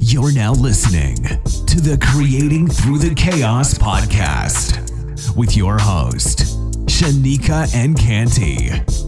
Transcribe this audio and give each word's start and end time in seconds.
You're 0.00 0.32
now 0.32 0.52
listening 0.52 1.16
to 1.16 1.80
the 1.80 1.98
Creating 2.00 2.66
Through 2.66 2.98
the 2.98 3.14
Chaos 3.14 3.74
podcast 3.74 5.36
with 5.36 5.54
your 5.54 5.76
host, 5.78 6.38
Shanika 6.86 7.72
and 7.74 7.98
Canty. 7.98 8.99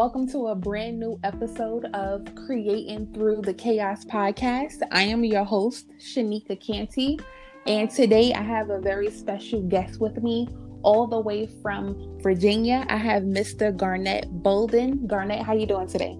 Welcome 0.00 0.26
to 0.26 0.46
a 0.46 0.54
brand 0.54 0.98
new 0.98 1.20
episode 1.24 1.84
of 1.92 2.26
Creating 2.46 3.12
Through 3.12 3.42
the 3.42 3.52
Chaos 3.52 4.02
podcast. 4.02 4.80
I 4.90 5.02
am 5.02 5.22
your 5.26 5.44
host, 5.44 5.90
Shanika 5.98 6.58
Canty, 6.58 7.20
and 7.66 7.90
today 7.90 8.32
I 8.32 8.40
have 8.40 8.70
a 8.70 8.80
very 8.80 9.10
special 9.10 9.60
guest 9.60 10.00
with 10.00 10.22
me, 10.22 10.48
all 10.84 11.06
the 11.06 11.20
way 11.20 11.46
from 11.60 12.18
Virginia. 12.22 12.86
I 12.88 12.96
have 12.96 13.24
Mr. 13.24 13.76
Garnett 13.76 14.26
Bolden. 14.42 15.06
Garnett, 15.06 15.42
how 15.44 15.52
you 15.52 15.66
doing 15.66 15.86
today? 15.86 16.18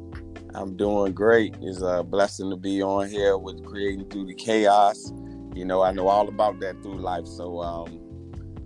I'm 0.52 0.76
doing 0.76 1.14
great. 1.14 1.56
It's 1.62 1.80
a 1.80 2.02
blessing 2.02 2.50
to 2.50 2.56
be 2.56 2.82
on 2.82 3.08
here 3.08 3.38
with 3.38 3.64
Creating 3.64 4.10
Through 4.10 4.26
the 4.26 4.34
Chaos. 4.34 5.10
You 5.54 5.64
know, 5.64 5.80
I 5.80 5.92
know 5.92 6.06
all 6.06 6.28
about 6.28 6.60
that 6.60 6.82
through 6.82 6.98
life, 6.98 7.26
so 7.26 7.62
um, 7.62 7.98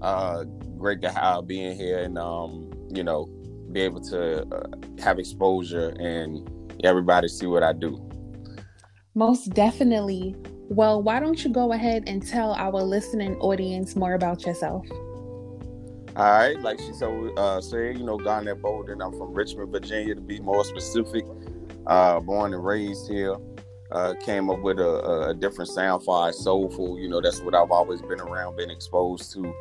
uh, 0.02 0.42
great 0.76 1.00
to 1.02 1.10
have 1.10 1.46
being 1.46 1.76
here 1.76 2.00
and 2.00 2.18
um, 2.18 2.68
you 2.92 3.04
know 3.04 3.28
be 3.74 3.80
able 3.80 4.00
to 4.00 4.46
uh, 4.54 4.66
have 5.02 5.18
exposure 5.18 5.88
and 5.98 6.48
everybody 6.84 7.26
see 7.26 7.46
what 7.46 7.62
I 7.62 7.72
do. 7.72 8.00
Most 9.14 9.50
definitely. 9.50 10.36
Well, 10.68 11.02
why 11.02 11.20
don't 11.20 11.44
you 11.44 11.50
go 11.50 11.72
ahead 11.72 12.04
and 12.06 12.26
tell 12.26 12.54
our 12.54 12.80
listening 12.80 13.36
audience 13.36 13.96
more 13.96 14.14
about 14.14 14.46
yourself? 14.46 14.86
All 16.16 16.24
right, 16.24 16.58
like 16.60 16.78
she 16.78 16.92
so 16.92 17.34
uh, 17.34 17.60
said, 17.60 17.98
you 17.98 18.04
know, 18.04 18.16
Garnett 18.16 18.62
Bolden. 18.62 19.02
I'm 19.02 19.12
from 19.12 19.34
Richmond, 19.34 19.72
Virginia, 19.72 20.14
to 20.14 20.20
be 20.20 20.38
more 20.38 20.64
specific. 20.64 21.24
Uh, 21.86 22.20
born 22.20 22.54
and 22.54 22.64
raised 22.64 23.10
here. 23.10 23.36
Uh, 23.90 24.14
came 24.24 24.48
up 24.48 24.60
with 24.60 24.78
a, 24.78 25.28
a 25.28 25.34
different 25.34 25.70
sound 25.70 26.04
for 26.04 26.32
soulful. 26.32 26.98
You 26.98 27.08
know, 27.08 27.20
that's 27.20 27.40
what 27.40 27.54
I've 27.54 27.70
always 27.70 28.00
been 28.00 28.20
around, 28.20 28.56
been 28.56 28.70
exposed 28.70 29.32
to 29.32 29.52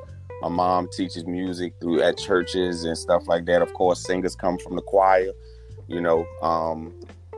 my 0.44 0.50
mom 0.50 0.90
teaches 0.92 1.26
music 1.26 1.74
through 1.80 2.02
at 2.02 2.18
churches 2.18 2.84
and 2.84 2.98
stuff 2.98 3.28
like 3.28 3.46
that. 3.46 3.62
Of 3.62 3.74
course, 3.74 4.04
singers 4.04 4.36
come 4.36 4.58
from 4.58 4.76
the 4.76 4.82
choir. 4.82 5.32
You 5.88 6.02
know, 6.02 6.26
um, 6.42 6.94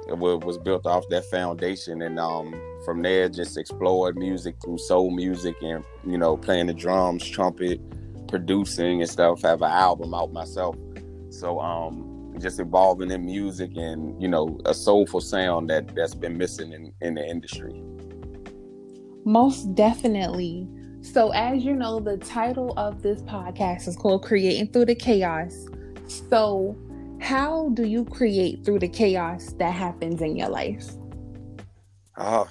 it 0.08 0.18
was 0.18 0.58
built 0.58 0.88
off 0.88 1.04
that 1.10 1.26
foundation, 1.26 2.02
and 2.02 2.20
um, 2.20 2.60
from 2.84 3.04
there, 3.04 3.30
just 3.30 3.58
explored 3.58 4.18
music 4.18 4.56
through 4.64 4.80
soul 4.80 5.12
music 5.12 5.56
and 5.62 5.84
you 6.06 6.18
know, 6.18 6.36
playing 6.36 6.66
the 6.66 6.74
drums, 6.74 7.28
trumpet, 7.28 7.80
producing 8.28 9.02
and 9.02 9.10
stuff. 9.10 9.44
Have 9.44 9.62
an 9.62 9.72
album 9.72 10.16
out 10.16 10.34
myself, 10.34 10.76
so 11.30 11.60
um, 11.60 12.36
just 12.40 12.60
evolving 12.60 13.12
in 13.12 13.24
music 13.24 13.78
and 13.78 14.20
you 14.20 14.28
know, 14.28 14.60
a 14.66 14.74
soulful 14.74 15.22
sound 15.22 15.70
that 15.70 15.94
that's 15.96 16.16
been 16.16 16.38
missing 16.38 16.74
in 16.74 16.92
in 17.02 17.14
the 17.14 17.28
industry. 17.28 17.84
Most 19.26 19.76
definitely. 19.76 20.68
So, 21.06 21.30
as 21.30 21.64
you 21.64 21.76
know, 21.76 22.00
the 22.00 22.18
title 22.18 22.74
of 22.78 23.04
this 23.04 23.22
podcast 23.22 23.88
is 23.88 23.96
called 23.96 24.24
Creating 24.24 24.68
Through 24.68 24.86
the 24.86 24.96
Chaos. 24.96 25.68
So, 26.08 26.76
how 27.22 27.70
do 27.74 27.86
you 27.86 28.04
create 28.06 28.66
through 28.66 28.80
the 28.80 28.90
chaos 28.90 29.54
that 29.60 29.72
happens 29.72 30.22
in 30.22 30.36
your 30.36 30.50
life? 30.50 30.90
Uh, 32.18 32.46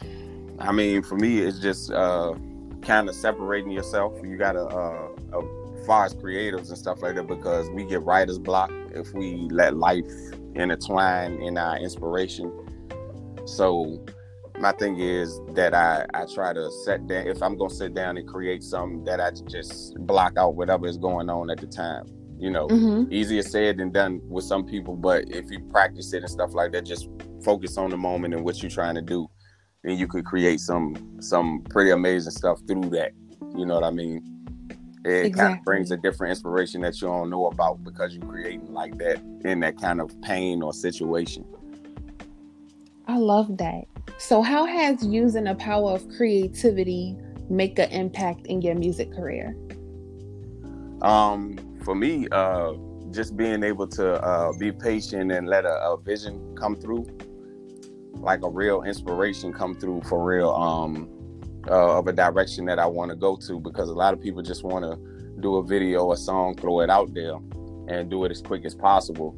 I 0.61 0.71
mean, 0.73 1.03
for 1.03 1.17
me, 1.17 1.41
it's 1.41 1.59
just 1.59 1.91
uh, 1.91 2.35
kind 2.81 3.09
of 3.09 3.17
separating 3.17 3.73
yourself. 3.73 4.15
You 4.23 4.39
got 4.39 4.53
to, 4.53 4.65
uh, 4.67 5.09
uh, 5.37 5.43
far 5.85 6.07
as 6.07 6.15
creatives 6.15 6.69
and 6.69 6.79
stuff 6.79 7.03
like 7.03 7.17
that, 7.17 7.27
because 7.27 7.69
we 7.71 7.85
get 7.85 8.03
writer's 8.03 8.39
block 8.39 8.71
if 8.95 9.13
we 9.13 9.49
let 9.51 9.77
life 9.77 10.11
intertwine 10.55 11.43
in 11.43 11.59
our 11.59 11.77
inspiration. 11.77 12.51
So, 13.47 14.01
my 14.59 14.73
thing 14.73 14.99
is 14.99 15.41
that 15.55 15.75
I, 15.75 16.07
I 16.15 16.27
try 16.33 16.53
to 16.53 16.71
set 16.85 17.07
down 17.07 17.27
if 17.27 17.43
I'm 17.43 17.57
gonna 17.57 17.75
sit 17.75 17.95
down 17.95 18.17
and 18.17 18.27
create 18.29 18.63
something 18.63 19.05
that 19.05 19.21
I 19.21 19.31
just 19.49 19.95
block 20.07 20.37
out 20.37 20.55
whatever 20.55 20.87
is 20.87 20.97
going 20.97 21.29
on 21.29 21.51
at 21.51 21.59
the 21.59 21.67
time. 21.67 22.07
You 22.39 22.51
know, 22.51 22.69
mm-hmm. 22.69 23.13
easier 23.13 23.43
said 23.43 23.79
than 23.79 23.91
done 23.91 24.21
with 24.29 24.45
some 24.45 24.65
people, 24.65 24.97
but 24.97 25.29
if 25.31 25.51
you 25.51 25.61
practice 25.71 26.13
it 26.13 26.23
and 26.23 26.31
stuff 26.31 26.53
like 26.53 26.73
that, 26.73 26.85
just 26.85 27.09
focus 27.43 27.77
on 27.79 27.91
the 27.91 27.97
moment 27.97 28.35
and 28.35 28.45
what 28.45 28.63
you're 28.63 28.71
trying 28.71 28.97
to 28.97 29.03
do, 29.03 29.29
then 29.83 29.99
you 29.99 30.07
could 30.07 30.25
create 30.25 30.61
some 30.61 31.17
some 31.21 31.63
pretty 31.71 31.91
amazing 31.91 32.33
stuff 32.33 32.61
through 32.67 32.91
that. 32.91 33.13
You 33.57 33.67
know 33.67 33.75
what 33.75 33.85
I 33.85 33.91
mean? 33.91 34.23
It 35.05 35.27
exactly. 35.27 35.33
kind 35.33 35.59
of 35.59 35.65
brings 35.65 35.91
a 35.91 35.97
different 35.97 36.31
inspiration 36.31 36.81
that 36.81 37.01
you 37.01 37.09
don't 37.09 37.29
know 37.29 37.47
about 37.47 37.85
because 37.85 38.15
you're 38.17 38.27
creating 38.27 38.73
like 38.73 38.97
that 38.99 39.19
in 39.45 39.61
that 39.61 39.81
kind 39.81 40.01
of 40.01 40.19
pain 40.23 40.63
or 40.63 40.73
situation. 40.73 41.45
I 43.07 43.19
love 43.19 43.59
that. 43.59 43.85
So, 44.19 44.43
how 44.43 44.65
has 44.65 45.05
using 45.05 45.45
the 45.45 45.55
power 45.57 45.93
of 45.93 46.09
creativity 46.09 47.17
make 47.51 47.79
an 47.79 47.91
impact 47.91 48.47
in 48.47 48.63
your 48.63 48.75
music 48.75 49.13
career? 49.13 49.57
Um, 51.03 51.59
for 51.85 51.95
me, 51.95 52.29
uh, 52.31 52.75
just 53.11 53.37
being 53.37 53.63
able 53.63 53.87
to 53.89 54.15
uh, 54.23 54.53
be 54.59 54.73
patient 54.73 55.33
and 55.33 55.49
let 55.49 55.65
a, 55.65 55.75
a, 55.91 56.01
vision 56.01 56.57
come 56.57 56.77
through, 56.77 57.07
like 58.15 58.43
a 58.43 58.49
real 58.49 58.83
inspiration 58.83 59.53
come 59.53 59.75
through 59.75 60.01
for 60.09 60.25
real, 60.25 60.51
um, 60.51 61.09
uh, 61.69 61.99
of 61.99 62.07
a 62.07 62.13
direction 62.13 62.65
that 62.67 62.79
I 62.79 62.87
want 62.87 63.11
to 63.11 63.17
go 63.17 63.37
to. 63.37 63.61
Because 63.61 63.89
a 63.89 63.95
lot 63.95 64.15
of 64.15 64.21
people 64.21 64.43
just 64.43 64.65
want 64.65 64.85
to 64.85 65.41
do 65.41 65.57
a 65.57 65.63
video, 65.63 66.13
a 66.13 66.17
song, 66.17 66.55
throw 66.55 66.81
it 66.81 66.89
out 66.89 67.13
there, 67.13 67.37
and 67.89 68.09
do 68.09 68.25
it 68.25 68.31
as 68.31 68.41
quick 68.41 68.65
as 68.65 68.75
possible. 68.75 69.33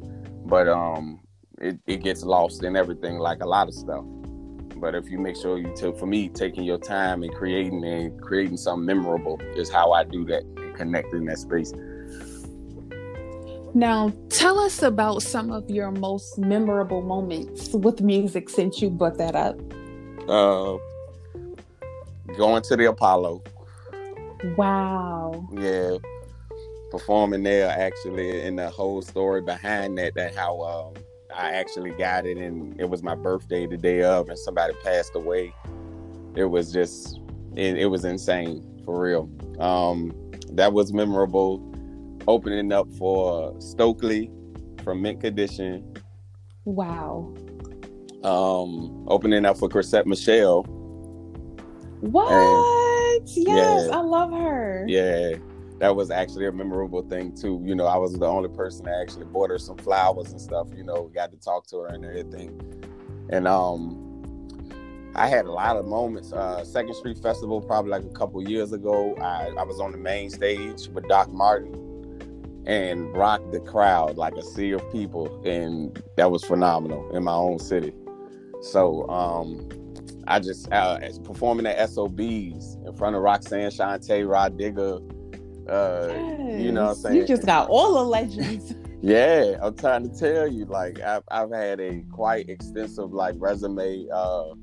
But 0.45 0.69
um, 0.69 1.19
it, 1.59 1.79
it 1.87 2.03
gets 2.03 2.23
lost 2.23 2.63
in 2.63 2.75
everything, 2.75 3.17
like 3.17 3.41
a 3.41 3.47
lot 3.47 3.67
of 3.67 3.73
stuff. 3.73 4.05
But 4.79 4.95
if 4.95 5.09
you 5.09 5.19
make 5.19 5.35
sure 5.35 5.57
you 5.57 5.73
took, 5.75 5.97
for 5.97 6.05
me, 6.05 6.29
taking 6.29 6.63
your 6.63 6.77
time 6.77 7.23
and 7.23 7.33
creating 7.33 7.83
and 7.83 8.21
creating 8.21 8.57
something 8.57 8.85
memorable 8.85 9.39
is 9.55 9.69
how 9.69 9.91
I 9.91 10.03
do 10.03 10.25
that 10.25 10.43
and 10.43 10.75
connect 10.75 11.13
in 11.13 11.25
that 11.25 11.39
space. 11.39 11.73
Now, 13.73 14.13
tell 14.29 14.59
us 14.59 14.81
about 14.81 15.21
some 15.21 15.51
of 15.51 15.69
your 15.69 15.91
most 15.91 16.37
memorable 16.37 17.01
moments 17.01 17.69
with 17.73 18.01
music 18.01 18.49
since 18.49 18.81
you 18.81 18.89
brought 18.89 19.17
that 19.17 19.35
up. 19.35 19.59
Uh, 20.27 20.77
going 22.35 22.63
to 22.63 22.75
the 22.75 22.85
Apollo. 22.85 23.43
Wow. 24.55 25.47
Yeah, 25.51 25.97
performing 26.91 27.43
there 27.43 27.69
actually, 27.69 28.41
and 28.41 28.57
the 28.59 28.69
whole 28.69 29.01
story 29.01 29.41
behind 29.41 29.97
that, 29.97 30.15
that 30.15 30.35
how 30.35 30.61
um, 30.61 31.03
I 31.37 31.51
actually 31.51 31.91
got 31.91 32.25
it, 32.25 32.37
and 32.37 32.79
it 32.79 32.89
was 32.89 33.03
my 33.03 33.13
birthday 33.13 33.67
the 33.67 33.77
day 33.77 34.01
of, 34.01 34.27
and 34.27 34.37
somebody 34.39 34.73
passed 34.83 35.15
away. 35.15 35.53
It 36.35 36.45
was 36.45 36.73
just, 36.73 37.19
it, 37.55 37.77
it 37.77 37.85
was 37.85 38.05
insane 38.05 38.81
for 38.83 38.99
real. 38.99 39.29
Um, 39.59 40.13
that 40.51 40.73
was 40.73 40.91
memorable. 40.91 41.63
Opening 42.27 42.71
up 42.73 42.91
for 42.95 43.55
Stokely 43.61 44.31
from 44.83 45.01
Mint 45.01 45.21
Condition. 45.21 45.93
Wow. 46.65 47.33
Um, 48.23 49.05
opening 49.07 49.45
up 49.45 49.57
for 49.57 49.69
Chrisette 49.69 50.07
Michele. 50.07 50.63
What? 52.01 52.31
And, 52.31 53.29
yes, 53.29 53.87
yeah, 53.87 53.95
I 53.95 54.01
love 54.01 54.31
her. 54.31 54.85
Yeah 54.87 55.35
that 55.79 55.95
was 55.95 56.09
actually 56.09 56.47
a 56.47 56.51
memorable 56.51 57.03
thing 57.03 57.35
too. 57.35 57.61
You 57.63 57.75
know, 57.75 57.85
I 57.85 57.97
was 57.97 58.13
the 58.13 58.25
only 58.25 58.49
person 58.49 58.85
that 58.85 58.99
actually 59.01 59.25
bought 59.25 59.51
her 59.51 59.59
some 59.59 59.77
flowers 59.77 60.31
and 60.31 60.41
stuff. 60.41 60.67
You 60.75 60.83
know, 60.83 61.11
got 61.13 61.31
to 61.31 61.37
talk 61.37 61.67
to 61.67 61.79
her 61.79 61.87
and 61.87 62.03
everything. 62.03 62.59
And 63.29 63.47
um, 63.47 64.07
I 65.15 65.27
had 65.27 65.45
a 65.45 65.51
lot 65.51 65.77
of 65.77 65.85
moments. 65.85 66.33
Uh, 66.33 66.63
Second 66.63 66.95
Street 66.95 67.17
Festival, 67.19 67.61
probably 67.61 67.91
like 67.91 68.03
a 68.03 68.09
couple 68.09 68.41
years 68.47 68.71
ago, 68.71 69.15
I, 69.17 69.47
I 69.57 69.63
was 69.63 69.79
on 69.79 69.91
the 69.91 69.97
main 69.97 70.29
stage 70.29 70.87
with 70.89 71.07
Doc 71.07 71.31
Martin 71.31 71.83
and 72.65 73.15
rocked 73.15 73.51
the 73.51 73.59
crowd 73.61 74.17
like 74.17 74.35
a 74.35 74.43
sea 74.43 74.71
of 74.71 74.91
people, 74.91 75.41
and 75.45 76.03
that 76.17 76.29
was 76.29 76.43
phenomenal 76.43 77.09
in 77.15 77.23
my 77.23 77.33
own 77.33 77.59
city. 77.59 77.93
So 78.61 79.07
um, 79.09 79.69
I 80.27 80.39
just 80.39 80.71
uh, 80.71 80.99
performing 81.23 81.65
at 81.65 81.89
SOBs 81.89 82.77
in 82.85 82.93
front 82.97 83.15
of 83.15 83.21
Roxanne 83.21 83.71
Shante, 83.71 84.27
Rah 84.27 84.49
Digga, 84.49 85.01
uh, 85.69 86.07
yes. 86.09 86.61
You 86.61 86.71
know 86.71 86.85
what 86.85 86.89
I'm 86.91 86.95
saying? 86.95 87.15
You 87.15 87.27
just 87.27 87.45
got 87.45 87.69
all 87.69 87.93
the 87.95 88.03
legends. 88.03 88.75
yeah, 89.01 89.57
I'm 89.61 89.75
trying 89.75 90.09
to 90.09 90.17
tell 90.17 90.47
you, 90.47 90.65
like 90.65 90.99
I've 90.99 91.23
I've 91.29 91.51
had 91.51 91.79
a 91.79 92.03
quite 92.11 92.49
extensive 92.49 93.13
like 93.13 93.35
resume. 93.37 94.07
Uh, 94.13 94.53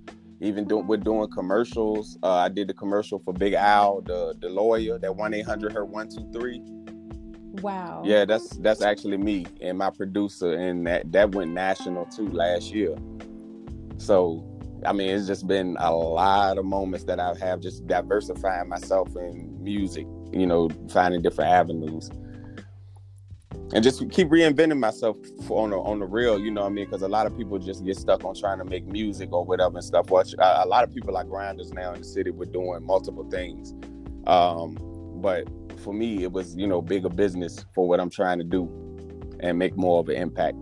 even 0.40 0.66
doing 0.66 0.86
with 0.86 1.04
doing 1.04 1.28
commercials. 1.30 2.18
Uh, 2.22 2.34
I 2.34 2.48
did 2.48 2.68
the 2.68 2.74
commercial 2.74 3.18
for 3.18 3.32
Big 3.32 3.54
Al, 3.54 4.02
the 4.02 4.34
the 4.40 4.48
lawyer, 4.48 4.98
that 4.98 5.14
one 5.14 5.34
eight 5.34 5.46
hundred 5.46 5.72
her 5.72 5.84
one 5.84 6.08
two 6.08 6.28
three. 6.32 6.60
Wow. 7.62 8.02
Yeah, 8.04 8.24
that's 8.24 8.48
that's 8.58 8.82
actually 8.82 9.16
me 9.16 9.46
and 9.60 9.78
my 9.78 9.90
producer, 9.90 10.52
and 10.52 10.86
that 10.86 11.10
that 11.12 11.34
went 11.34 11.52
national 11.52 12.06
too 12.06 12.28
last 12.28 12.72
year. 12.72 12.96
So, 13.96 14.44
I 14.84 14.92
mean, 14.92 15.10
it's 15.10 15.26
just 15.26 15.46
been 15.46 15.76
a 15.78 15.94
lot 15.94 16.58
of 16.58 16.64
moments 16.64 17.04
that 17.04 17.20
I 17.20 17.34
have 17.38 17.60
just 17.60 17.86
diversifying 17.86 18.68
myself 18.68 19.14
in 19.16 19.62
music. 19.62 20.06
You 20.34 20.46
know, 20.46 20.68
finding 20.90 21.22
different 21.22 21.50
avenues, 21.50 22.10
and 23.72 23.82
just 23.82 24.08
keep 24.10 24.28
reinventing 24.28 24.78
myself 24.78 25.16
on 25.48 25.70
the 25.70 25.76
on 25.76 25.98
the 25.98 26.06
real. 26.06 26.38
You 26.38 26.50
know 26.50 26.62
what 26.62 26.68
I 26.68 26.72
mean? 26.72 26.84
Because 26.84 27.02
a 27.02 27.08
lot 27.08 27.26
of 27.26 27.36
people 27.36 27.58
just 27.58 27.84
get 27.84 27.96
stuck 27.96 28.24
on 28.24 28.34
trying 28.34 28.58
to 28.58 28.64
make 28.64 28.86
music 28.86 29.32
or 29.32 29.44
whatever 29.44 29.76
and 29.76 29.84
stuff. 29.84 30.10
Watch 30.10 30.34
a, 30.38 30.66
lot 30.66 30.84
of 30.84 30.92
people 30.92 31.16
are 31.16 31.24
grinders 31.24 31.72
now 31.72 31.92
in 31.92 32.00
the 32.00 32.06
city. 32.06 32.30
We're 32.30 32.46
doing 32.46 32.84
multiple 32.84 33.28
things, 33.30 33.72
um, 34.26 34.76
but 35.20 35.48
for 35.80 35.92
me, 35.94 36.22
it 36.22 36.32
was 36.32 36.56
you 36.56 36.66
know 36.66 36.82
bigger 36.82 37.08
business 37.08 37.64
for 37.74 37.88
what 37.88 38.00
I'm 38.00 38.10
trying 38.10 38.38
to 38.38 38.44
do 38.44 38.68
and 39.40 39.58
make 39.58 39.76
more 39.76 40.00
of 40.00 40.08
an 40.08 40.16
impact. 40.16 40.56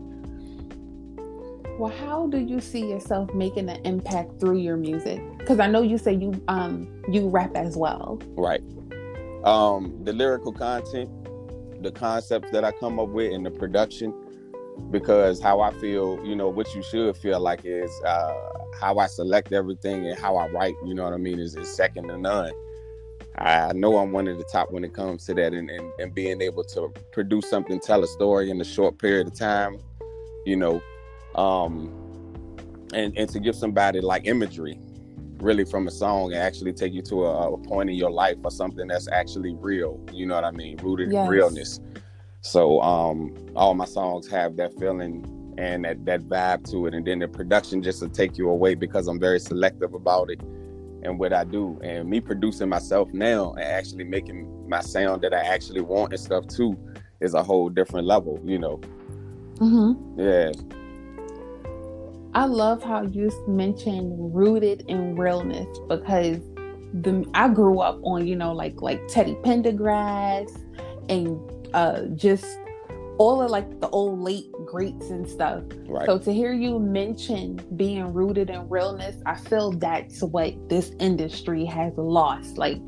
Well, 1.79 1.93
how 2.07 2.27
do 2.27 2.39
you 2.39 2.61
see 2.61 2.87
yourself 2.87 3.33
making 3.35 3.69
an 3.69 3.81
impact 3.85 4.39
through 4.39 4.59
your 4.59 4.77
music? 4.77 5.23
Because 5.39 5.59
I 5.59 5.67
know 5.67 5.83
you 5.83 5.99
say 5.99 6.13
you 6.13 6.33
um 6.49 6.89
you 7.11 7.29
rap 7.29 7.57
as 7.57 7.77
well. 7.77 8.21
Right. 8.37 8.63
Um, 9.45 9.99
the 10.05 10.13
lyrical 10.13 10.53
content, 10.53 11.11
the 11.83 11.91
concepts 11.91 12.51
that 12.53 12.65
I 12.65 12.73
come 12.73 13.01
up 13.01 13.09
with, 13.09 13.33
and 13.33 13.45
the 13.45 13.51
production. 13.51 14.15
Because 14.91 15.41
how 15.41 15.61
I 15.61 15.71
feel, 15.75 16.25
you 16.25 16.35
know, 16.35 16.49
what 16.49 16.75
you 16.75 16.83
should 16.83 17.17
feel 17.17 17.41
like 17.41 17.61
is 17.65 17.91
uh, 18.07 18.35
how 18.81 18.99
I 18.99 19.07
select 19.07 19.53
everything 19.53 20.07
and 20.07 20.19
how 20.19 20.37
I 20.37 20.49
write. 20.49 20.75
You 20.85 20.95
know 20.95 21.05
what 21.05 21.13
I 21.13 21.19
mean? 21.19 21.39
Is, 21.39 21.55
is 21.57 21.73
second 21.73 22.09
to 22.09 22.17
none. 22.17 22.53
I 23.37 23.73
know 23.73 23.97
I'm 23.97 24.13
one 24.13 24.29
of 24.29 24.39
the 24.39 24.45
top 24.45 24.71
when 24.71 24.85
it 24.85 24.93
comes 24.93 25.25
to 25.27 25.35
that 25.35 25.55
and, 25.55 25.71
and, 25.71 25.91
and 25.99 26.15
being 26.15 26.43
able 26.43 26.65
to 26.65 26.93
produce 27.13 27.49
something, 27.49 27.81
tell 27.81 28.03
a 28.03 28.07
story 28.07 28.51
in 28.51 28.61
a 28.61 28.65
short 28.65 28.99
period 28.99 29.27
of 29.27 29.35
time, 29.35 29.79
you 30.45 30.57
know, 30.57 30.83
um, 31.35 31.91
and, 32.93 33.17
and 33.17 33.31
to 33.31 33.41
give 33.41 33.57
somebody 33.57 34.01
like 34.01 34.27
imagery 34.27 34.79
really 35.43 35.65
from 35.65 35.89
a 35.89 35.91
song 35.91 36.33
and 36.33 36.41
actually 36.41 36.73
take 36.73 36.93
you 36.93 37.03
to 37.03 37.25
a, 37.25 37.53
a 37.53 37.59
point 37.59 37.91
in 37.91 37.97
your 37.97 38.11
life 38.11 38.37
or 38.45 38.51
something 38.51 38.87
that's 38.87 39.09
actually 39.09 39.55
real, 39.55 40.01
you 40.13 40.25
know 40.25 40.35
what 40.35 40.45
I 40.45 40.53
mean, 40.53 40.77
rooted 40.79 41.13
yes. 41.13 41.25
in 41.25 41.31
realness. 41.31 41.81
So 42.41 42.81
um, 42.81 43.35
all 43.55 43.75
my 43.75 43.85
songs 43.85 44.29
have 44.31 44.57
that 44.57 44.73
feeling 44.79 45.55
and 45.59 45.85
that, 45.85 46.05
that 46.07 46.23
vibe 46.23 46.69
to 46.71 46.87
it. 46.87 46.95
And 46.95 47.07
then 47.07 47.19
the 47.19 47.29
production 47.29 47.83
just 47.83 48.01
to 48.01 48.09
take 48.09 48.39
you 48.39 48.49
away 48.49 48.75
because 48.75 49.09
I'm 49.09 49.21
very 49.21 49.39
selective 49.39 49.95
about 49.95 50.31
it 50.31 50.41
and 51.03 51.19
what 51.19 51.33
I 51.33 51.45
do. 51.45 51.79
And 51.83 52.09
me 52.09 52.21
producing 52.21 52.69
myself 52.69 53.13
now 53.13 53.53
and 53.53 53.65
actually 53.65 54.05
making 54.05 54.69
my 54.69 54.81
sound 54.81 55.23
that 55.23 55.35
I 55.35 55.41
actually 55.41 55.83
want 55.83 56.13
and 56.13 56.21
stuff 56.21 56.47
too 56.47 56.79
is 57.21 57.35
a 57.35 57.43
whole 57.43 57.69
different 57.69 58.07
level, 58.07 58.41
you 58.45 58.59
know. 58.59 58.81
Mm-hmm. 59.57 60.21
Yeah. 60.21 60.53
I 62.35 62.47
love 62.47 62.83
how 62.83 63.03
you 63.03 63.31
mentioned 63.47 64.35
rooted 64.35 64.85
in 64.89 65.17
realness 65.17 65.67
because 65.89 66.39
the 66.95 67.29
I 67.35 67.49
grew 67.49 67.81
up 67.81 68.01
on, 68.05 68.27
you 68.27 68.37
know, 68.37 68.53
like 68.53 68.81
like 68.81 69.07
Teddy 69.09 69.35
Pendergrass 69.43 70.51
and 71.09 71.39
uh 71.75 72.07
just 72.15 72.47
all 73.19 73.43
of 73.43 73.51
like 73.51 73.81
the 73.81 73.89
old 73.91 74.21
late 74.21 74.51
greats 74.65 75.11
and 75.11 75.29
stuff. 75.29 75.63
Right. 75.87 76.07
So 76.07 76.19
to 76.19 76.33
hear 76.33 76.53
you 76.53 76.79
mention 76.79 77.61
being 77.77 78.13
rooted 78.13 78.49
in 78.51 78.69
realness, 78.69 79.17
I 79.27 79.37
feel 79.37 79.71
that's 79.73 80.23
what 80.23 80.55
this 80.69 80.93
industry 80.99 81.65
has 81.67 81.93
lost. 81.97 82.57
Like 82.57 82.79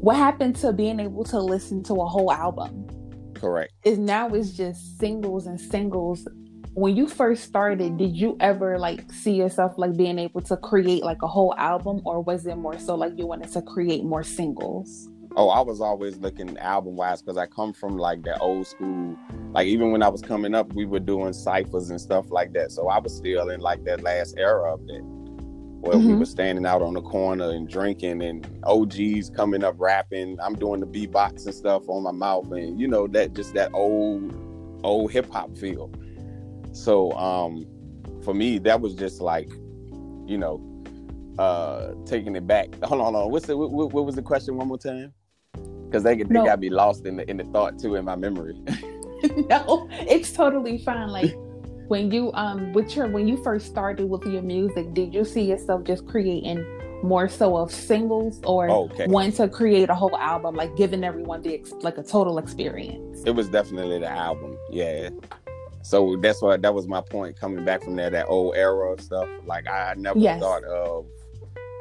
what 0.00 0.16
happened 0.16 0.56
to 0.56 0.72
being 0.72 0.98
able 0.98 1.24
to 1.24 1.38
listen 1.38 1.82
to 1.84 1.94
a 1.94 2.06
whole 2.06 2.32
album? 2.32 2.86
Correct. 3.34 3.72
Is 3.84 3.98
now 3.98 4.28
it's 4.30 4.50
just 4.50 4.98
singles 4.98 5.46
and 5.46 5.60
singles. 5.60 6.26
When 6.74 6.96
you 6.96 7.06
first 7.06 7.44
started, 7.44 7.98
did 7.98 8.16
you 8.16 8.38
ever 8.40 8.78
like 8.78 9.12
see 9.12 9.32
yourself 9.34 9.74
like 9.76 9.94
being 9.94 10.18
able 10.18 10.40
to 10.42 10.56
create 10.56 11.04
like 11.04 11.20
a 11.22 11.26
whole 11.26 11.54
album 11.58 12.00
or 12.06 12.22
was 12.22 12.46
it 12.46 12.56
more 12.56 12.78
so 12.78 12.94
like 12.94 13.12
you 13.18 13.26
wanted 13.26 13.52
to 13.52 13.60
create 13.60 14.04
more 14.04 14.22
singles? 14.22 15.10
Oh, 15.36 15.50
I 15.50 15.60
was 15.60 15.82
always 15.82 16.16
looking 16.16 16.56
album 16.58 16.96
wise 16.96 17.20
because 17.20 17.36
I 17.36 17.44
come 17.44 17.74
from 17.74 17.98
like 17.98 18.22
that 18.22 18.38
old 18.40 18.66
school. 18.66 19.18
Like 19.52 19.66
even 19.66 19.92
when 19.92 20.02
I 20.02 20.08
was 20.08 20.22
coming 20.22 20.54
up, 20.54 20.72
we 20.72 20.86
were 20.86 20.98
doing 20.98 21.34
ciphers 21.34 21.90
and 21.90 22.00
stuff 22.00 22.30
like 22.30 22.54
that. 22.54 22.72
So 22.72 22.88
I 22.88 22.98
was 22.98 23.14
still 23.14 23.50
in 23.50 23.60
like 23.60 23.84
that 23.84 24.02
last 24.02 24.38
era 24.38 24.72
of 24.72 24.86
that, 24.86 25.02
where 25.80 25.96
mm-hmm. 25.96 26.08
we 26.08 26.14
were 26.14 26.24
standing 26.24 26.64
out 26.64 26.80
on 26.80 26.94
the 26.94 27.02
corner 27.02 27.50
and 27.50 27.68
drinking, 27.68 28.22
and 28.22 28.46
OGs 28.64 29.28
coming 29.30 29.62
up 29.62 29.74
rapping. 29.78 30.38
I'm 30.40 30.54
doing 30.54 30.80
the 30.80 30.86
beatbox 30.86 31.44
and 31.44 31.54
stuff 31.54 31.86
on 31.88 32.02
my 32.02 32.12
mouth, 32.12 32.50
and 32.52 32.80
you 32.80 32.88
know 32.88 33.06
that 33.08 33.34
just 33.34 33.52
that 33.54 33.70
old, 33.74 34.34
old 34.84 35.12
hip 35.12 35.30
hop 35.30 35.54
feel. 35.56 35.90
So 36.72 37.12
um, 37.12 37.66
for 38.24 38.34
me, 38.34 38.58
that 38.58 38.80
was 38.80 38.94
just 38.94 39.20
like, 39.20 39.50
you 40.26 40.38
know, 40.38 40.68
uh 41.38 41.94
taking 42.04 42.36
it 42.36 42.46
back. 42.46 42.74
Hold 42.84 43.00
on, 43.00 43.14
hold 43.14 43.26
on. 43.26 43.30
What's 43.30 43.46
the 43.46 43.56
what, 43.56 43.92
what 43.92 44.04
was 44.04 44.14
the 44.14 44.22
question 44.22 44.56
one 44.56 44.68
more 44.68 44.78
time? 44.78 45.14
because 45.92 46.02
they, 46.02 46.16
they 46.16 46.24
no. 46.24 46.44
got 46.44 46.58
me 46.58 46.70
lost 46.70 47.04
in 47.04 47.16
the 47.16 47.28
in 47.30 47.36
the 47.36 47.44
thought 47.44 47.78
too 47.78 47.96
in 47.96 48.04
my 48.04 48.16
memory. 48.16 48.58
no, 49.48 49.88
it's 49.92 50.32
totally 50.32 50.78
fine. 50.78 51.08
Like 51.08 51.34
when 51.88 52.10
you 52.10 52.32
um 52.32 52.72
with 52.72 52.96
your 52.96 53.06
when 53.08 53.28
you 53.28 53.36
first 53.42 53.66
started 53.66 54.06
with 54.06 54.24
your 54.24 54.42
music, 54.42 54.94
did 54.94 55.14
you 55.14 55.24
see 55.24 55.42
yourself 55.42 55.84
just 55.84 56.06
creating 56.06 56.64
more 57.02 57.28
so 57.28 57.56
of 57.56 57.72
singles 57.72 58.40
or 58.44 58.70
okay. 58.70 59.06
wanting 59.06 59.32
to 59.32 59.48
create 59.48 59.90
a 59.90 59.94
whole 59.94 60.16
album, 60.16 60.54
like 60.54 60.76
giving 60.76 61.04
everyone 61.04 61.42
the 61.42 61.62
like 61.82 61.98
a 61.98 62.02
total 62.02 62.38
experience? 62.38 63.22
It 63.26 63.32
was 63.32 63.48
definitely 63.48 63.98
the 63.98 64.08
album, 64.08 64.56
yeah. 64.70 65.10
So 65.82 66.16
that's 66.20 66.40
why 66.40 66.56
that 66.56 66.74
was 66.74 66.86
my 66.86 67.00
point 67.00 67.38
coming 67.38 67.64
back 67.64 67.82
from 67.82 67.96
there, 67.96 68.10
that 68.10 68.26
old 68.28 68.56
era 68.56 69.00
stuff. 69.00 69.28
Like 69.44 69.68
I 69.68 69.94
never 69.96 70.18
yes. 70.18 70.40
thought 70.40 70.64
of 70.64 71.06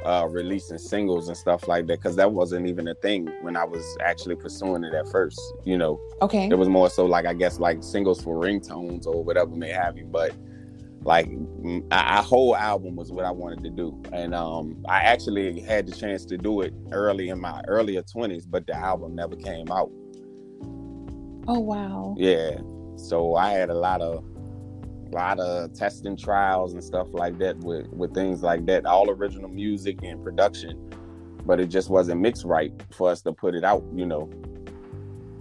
uh, 0.06 0.28
releasing 0.30 0.78
singles 0.78 1.28
and 1.28 1.38
stuff 1.38 1.68
like 1.68 1.88
that 1.88 2.00
because 2.00 2.16
that 2.16 2.32
wasn't 2.32 2.68
even 2.68 2.88
a 2.88 2.96
thing 2.96 3.30
when 3.42 3.56
I 3.56 3.64
was 3.64 3.86
actually 4.04 4.36
pursuing 4.36 4.84
it 4.84 4.94
at 4.94 5.08
first. 5.10 5.40
You 5.64 5.78
know, 5.78 6.00
okay, 6.22 6.50
it 6.50 6.58
was 6.58 6.70
more 6.70 6.90
so 6.90 7.06
like 7.06 7.26
I 7.26 7.34
guess 7.34 7.60
like 7.60 7.84
singles 7.84 8.22
for 8.22 8.36
ringtones 8.36 9.06
or 9.06 9.24
whatever 9.24 9.56
may 9.56 9.70
have 9.70 9.98
you, 9.98 10.06
but 10.06 10.34
like 11.04 11.30
a 11.92 12.22
whole 12.22 12.56
album 12.56 12.96
was 12.96 13.12
what 13.12 13.26
I 13.26 13.32
wanted 13.32 13.64
to 13.64 13.70
do, 13.70 14.02
and 14.12 14.34
um, 14.34 14.84
I 14.88 15.02
actually 15.02 15.60
had 15.62 15.88
the 15.88 15.96
chance 15.96 16.26
to 16.26 16.38
do 16.38 16.62
it 16.62 16.74
early 16.92 17.30
in 17.30 17.40
my 17.40 17.62
earlier 17.68 18.02
twenties, 18.04 18.46
but 18.46 18.68
the 18.68 18.76
album 18.76 19.16
never 19.16 19.36
came 19.36 19.72
out. 19.72 19.92
Oh 21.48 21.60
wow! 21.60 22.16
Yeah, 22.18 22.60
so 23.02 23.36
I 23.36 23.52
had 23.52 23.70
a 23.70 23.76
lot 23.76 24.02
of 24.02 24.24
lot 25.12 25.40
of 25.40 25.74
testing 25.74 26.16
trials 26.16 26.74
and 26.74 26.82
stuff 26.82 27.08
like 27.12 27.38
that 27.40 27.58
with 27.60 27.88
with 27.90 28.14
things 28.14 28.44
like 28.44 28.66
that. 28.68 28.86
All 28.86 29.10
original 29.10 29.50
music 29.50 30.00
and 30.04 30.24
production 30.24 30.92
but 31.46 31.60
it 31.60 31.68
just 31.68 31.90
wasn't 31.90 32.22
mixed 32.22 32.46
right 32.46 32.72
for 32.92 33.10
us 33.10 33.22
to 33.22 33.34
put 33.34 33.56
it 33.56 33.64
out 33.64 33.84
you 33.94 34.06
know? 34.06 34.30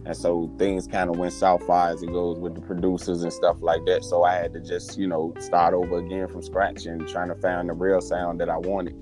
And 0.06 0.16
so 0.16 0.50
things 0.58 0.86
kind 0.86 1.10
of 1.10 1.18
went 1.18 1.34
south 1.34 1.68
as 1.68 2.02
it 2.02 2.06
goes 2.06 2.38
with 2.38 2.54
the 2.54 2.60
producers 2.62 3.22
and 3.22 3.32
stuff 3.32 3.58
like 3.60 3.84
that. 3.84 4.02
So 4.02 4.24
i 4.24 4.34
had 4.34 4.52
to 4.54 4.60
just 4.60 4.98
you 4.98 5.06
know 5.06 5.34
start 5.38 5.74
over 5.74 5.98
again 5.98 6.28
from 6.28 6.42
scratch 6.42 6.86
and 6.86 7.06
trying 7.08 7.28
to 7.28 7.34
find 7.36 7.68
the 7.68 7.74
real 7.74 8.00
sound 8.00 8.40
that 8.40 8.48
i 8.48 8.56
wanted. 8.56 8.94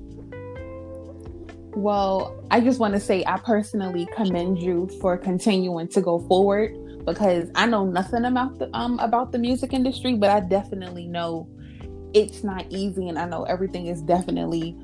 Well 1.75 2.35
i 2.51 2.61
just 2.61 2.81
want 2.81 2.95
to 2.95 3.01
say 3.01 3.25
i 3.27 3.39
personally 3.39 4.09
commend 4.15 4.59
you 4.59 4.89
for 5.01 5.17
continuing 5.17 5.89
to 5.89 6.01
go 6.01 6.19
forward 6.19 6.75
because 7.09 7.51
I 7.55 7.67
know 7.67 7.85
nothing 7.87 8.25
about 8.25 8.59
the 8.59 8.69
um 8.77 8.99
about 8.99 9.33
the 9.33 9.39
music 9.39 9.73
industry, 9.73 10.15
but 10.15 10.31
I 10.31 10.41
definitely 10.41 11.07
know 11.07 11.49
it's 12.15 12.43
not 12.43 12.67
easy 12.71 13.09
and 13.09 13.19
I 13.19 13.27
know 13.27 13.45
everything 13.45 13.87
is 13.87 14.03
definitely 14.03 14.77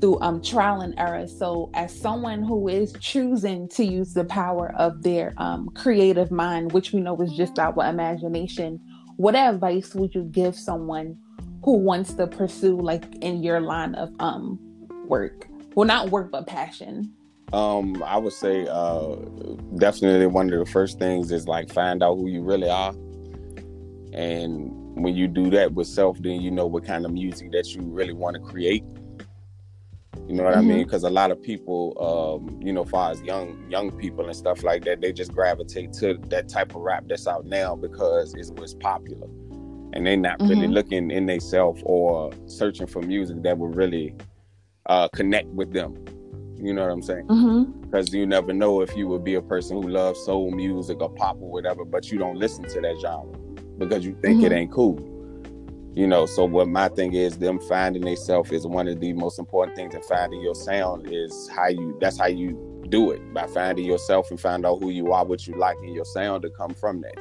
through 0.00 0.20
um 0.20 0.40
trial 0.42 0.80
and 0.80 0.94
error. 0.98 1.26
So 1.26 1.70
as 1.74 1.98
someone 1.98 2.42
who 2.42 2.68
is 2.68 2.92
choosing 3.00 3.68
to 3.70 3.84
use 3.84 4.14
the 4.14 4.24
power 4.24 4.72
of 4.76 5.02
their 5.02 5.34
um 5.38 5.68
creative 5.74 6.30
mind, 6.30 6.72
which 6.72 6.92
we 6.92 7.00
know 7.00 7.20
is 7.20 7.32
just 7.32 7.58
our 7.58 7.84
imagination, 7.84 8.80
what 9.16 9.34
advice 9.34 9.94
would 9.94 10.14
you 10.14 10.24
give 10.24 10.54
someone 10.54 11.16
who 11.64 11.78
wants 11.78 12.14
to 12.14 12.26
pursue 12.26 12.76
like 12.76 13.04
in 13.22 13.42
your 13.42 13.60
line 13.60 13.94
of 13.94 14.10
um 14.20 14.58
work? 15.08 15.46
Well 15.74 15.86
not 15.86 16.10
work 16.10 16.30
but 16.30 16.46
passion. 16.46 17.12
Um, 17.52 18.02
I 18.02 18.18
would 18.18 18.32
say 18.32 18.66
uh, 18.68 19.16
definitely 19.76 20.26
one 20.26 20.52
of 20.52 20.58
the 20.58 20.70
first 20.70 20.98
things 20.98 21.30
is 21.30 21.46
like 21.46 21.72
find 21.72 22.02
out 22.02 22.16
who 22.16 22.28
you 22.28 22.42
really 22.42 22.68
are, 22.68 22.90
and 24.12 24.72
when 24.96 25.14
you 25.14 25.28
do 25.28 25.50
that 25.50 25.72
with 25.74 25.86
self, 25.86 26.18
then 26.18 26.40
you 26.40 26.50
know 26.50 26.66
what 26.66 26.84
kind 26.84 27.04
of 27.04 27.12
music 27.12 27.52
that 27.52 27.72
you 27.72 27.82
really 27.82 28.14
want 28.14 28.34
to 28.34 28.40
create. 28.40 28.82
You 30.26 30.34
know 30.34 30.42
what 30.42 30.54
mm-hmm. 30.54 30.70
I 30.70 30.74
mean? 30.74 30.84
Because 30.84 31.04
a 31.04 31.10
lot 31.10 31.30
of 31.30 31.40
people, 31.40 31.94
um, 32.00 32.60
you 32.60 32.72
know, 32.72 32.84
far 32.84 33.12
as 33.12 33.22
young 33.22 33.64
young 33.70 33.92
people 33.92 34.26
and 34.26 34.34
stuff 34.34 34.64
like 34.64 34.84
that, 34.84 35.00
they 35.00 35.12
just 35.12 35.32
gravitate 35.32 35.92
to 35.94 36.18
that 36.28 36.48
type 36.48 36.74
of 36.74 36.80
rap 36.80 37.04
that's 37.06 37.28
out 37.28 37.46
now 37.46 37.76
because 37.76 38.34
it 38.34 38.50
was 38.58 38.74
popular, 38.74 39.28
and 39.92 40.04
they're 40.04 40.16
not 40.16 40.40
mm-hmm. 40.40 40.48
really 40.48 40.66
looking 40.66 41.12
in 41.12 41.26
themselves 41.26 41.80
or 41.86 42.32
searching 42.46 42.88
for 42.88 43.02
music 43.02 43.40
that 43.44 43.56
would 43.56 43.76
really 43.76 44.16
uh, 44.86 45.06
connect 45.08 45.46
with 45.50 45.72
them 45.72 45.94
You 46.58 46.72
know 46.74 46.82
what 46.82 46.90
I'm 46.90 47.02
saying? 47.02 47.26
Mm-hmm. 47.26 47.80
Because 47.82 48.12
you 48.12 48.26
never 48.26 48.52
know 48.52 48.80
if 48.80 48.96
you 48.96 49.08
would 49.08 49.24
be 49.24 49.34
a 49.34 49.42
person 49.42 49.80
who 49.80 49.88
loves 49.88 50.24
soul 50.24 50.50
music 50.50 51.00
or 51.00 51.10
pop 51.10 51.36
or 51.40 51.50
whatever, 51.50 51.84
but 51.84 52.10
you 52.10 52.18
don't 52.18 52.36
listen 52.38 52.64
to 52.64 52.80
that 52.80 52.96
genre 53.00 53.36
because 53.78 54.04
you 54.04 54.16
think 54.22 54.42
it 54.42 54.52
Mhm. 54.52 54.56
ain't 54.56 54.72
cool. 54.72 54.98
You 55.94 56.06
know, 56.06 56.26
so 56.26 56.44
what 56.44 56.68
my 56.68 56.88
thing 56.88 57.14
is, 57.14 57.38
them 57.38 57.58
finding 57.58 58.02
themselves 58.04 58.52
is 58.52 58.66
one 58.66 58.86
of 58.88 59.00
the 59.00 59.12
most 59.14 59.38
important 59.38 59.76
things. 59.76 59.94
And 59.94 60.04
finding 60.04 60.40
your 60.42 60.54
sound 60.54 61.10
is 61.10 61.48
how 61.48 61.68
you. 61.68 61.96
That's 62.00 62.18
how 62.18 62.26
you 62.26 62.82
do 62.90 63.10
it 63.12 63.20
by 63.32 63.46
finding 63.46 63.84
yourself 63.86 64.30
and 64.30 64.38
find 64.38 64.66
out 64.66 64.82
who 64.82 64.90
you 64.90 65.12
are, 65.12 65.24
what 65.24 65.46
you 65.46 65.54
like, 65.58 65.76
and 65.82 65.94
your 65.94 66.04
sound 66.04 66.42
to 66.42 66.50
come 66.50 66.70
from 66.74 67.00
that. 67.00 67.14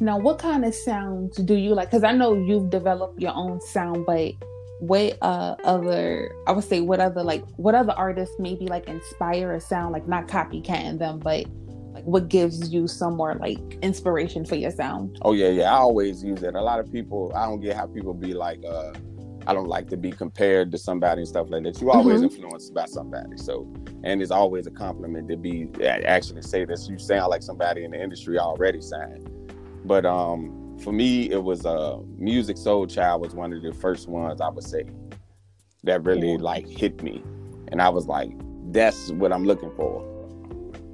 Now, 0.00 0.16
what 0.18 0.38
kind 0.38 0.64
of 0.64 0.74
sounds 0.74 1.36
do 1.38 1.54
you 1.54 1.74
like? 1.74 1.90
Because 1.90 2.04
I 2.04 2.12
know 2.12 2.32
you've 2.32 2.70
developed 2.70 3.20
your 3.20 3.34
own 3.34 3.60
sound, 3.60 4.06
but 4.06 4.32
what 4.80 5.18
uh 5.22 5.56
other 5.64 6.30
I 6.46 6.52
would 6.52 6.64
say 6.64 6.80
what 6.80 7.00
other 7.00 7.22
like 7.22 7.44
what 7.56 7.74
other 7.74 7.92
artists 7.96 8.34
maybe 8.38 8.66
like 8.66 8.88
inspire 8.88 9.52
a 9.54 9.60
sound 9.60 9.92
like 9.92 10.06
not 10.06 10.28
copycatting 10.28 10.98
them, 10.98 11.18
but 11.18 11.46
like 11.92 12.04
what 12.04 12.28
gives 12.28 12.72
you 12.72 12.86
some 12.86 13.16
more 13.16 13.34
like 13.34 13.58
inspiration 13.82 14.44
for 14.44 14.54
your 14.54 14.70
sound? 14.70 15.18
Oh 15.22 15.32
yeah, 15.32 15.48
yeah. 15.48 15.72
I 15.72 15.78
always 15.78 16.22
use 16.22 16.42
it. 16.42 16.54
A 16.54 16.60
lot 16.62 16.78
of 16.78 16.90
people, 16.92 17.32
I 17.34 17.44
don't 17.46 17.60
get 17.60 17.76
how 17.76 17.86
people 17.86 18.14
be 18.14 18.34
like, 18.34 18.60
uh, 18.64 18.92
I 19.48 19.54
don't 19.54 19.66
like 19.66 19.88
to 19.90 19.96
be 19.96 20.12
compared 20.12 20.70
to 20.72 20.78
somebody 20.78 21.22
and 21.22 21.28
stuff 21.28 21.48
like 21.50 21.64
that. 21.64 21.80
You 21.80 21.90
always 21.90 22.20
Mhm. 22.20 22.24
influenced 22.24 22.72
by 22.74 22.84
somebody. 22.84 23.36
So, 23.36 23.66
and 24.04 24.22
it's 24.22 24.30
always 24.30 24.66
a 24.66 24.70
compliment 24.70 25.28
to 25.28 25.36
be 25.36 25.68
actually 25.82 26.42
say 26.42 26.64
this. 26.64 26.88
You 26.88 26.98
sound 26.98 27.30
like 27.30 27.42
somebody 27.42 27.84
in 27.84 27.90
the 27.90 28.00
industry 28.00 28.38
already 28.38 28.80
signed. 28.80 29.28
But 29.84 30.04
um, 30.06 30.57
for 30.80 30.92
me, 30.92 31.30
it 31.30 31.42
was 31.42 31.64
uh, 31.66 31.98
Musiq 32.20 32.58
Soulchild 32.58 33.20
was 33.20 33.34
one 33.34 33.52
of 33.52 33.62
the 33.62 33.72
first 33.72 34.08
ones 34.08 34.40
I 34.40 34.48
would 34.48 34.64
say 34.64 34.84
that 35.84 36.04
really 36.04 36.32
Yeah. 36.32 36.38
like 36.40 36.66
hit 36.68 37.02
me, 37.02 37.22
and 37.68 37.80
I 37.80 37.88
was 37.88 38.06
like, 38.06 38.30
that's 38.72 39.10
what 39.12 39.32
I'm 39.32 39.44
looking 39.44 39.70
for. 39.76 40.04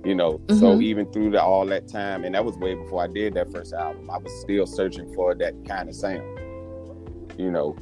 You 0.04 0.14
know, 0.14 0.38
so 0.48 0.76
Mhm. 0.76 0.82
even 0.82 1.12
through 1.12 1.30
the, 1.30 1.42
all 1.42 1.64
that 1.66 1.88
time, 1.88 2.24
and 2.24 2.34
that 2.34 2.44
was 2.44 2.58
way 2.58 2.74
before 2.74 3.02
I 3.02 3.06
did 3.06 3.34
that 3.34 3.50
first 3.50 3.72
album, 3.72 4.10
I 4.10 4.18
was 4.18 4.30
still 4.42 4.66
searching 4.66 5.12
for 5.14 5.34
that 5.34 5.54
kind 5.64 5.88
of 5.88 5.94
sound. 5.94 6.22
You 7.38 7.50
know, 7.50 7.74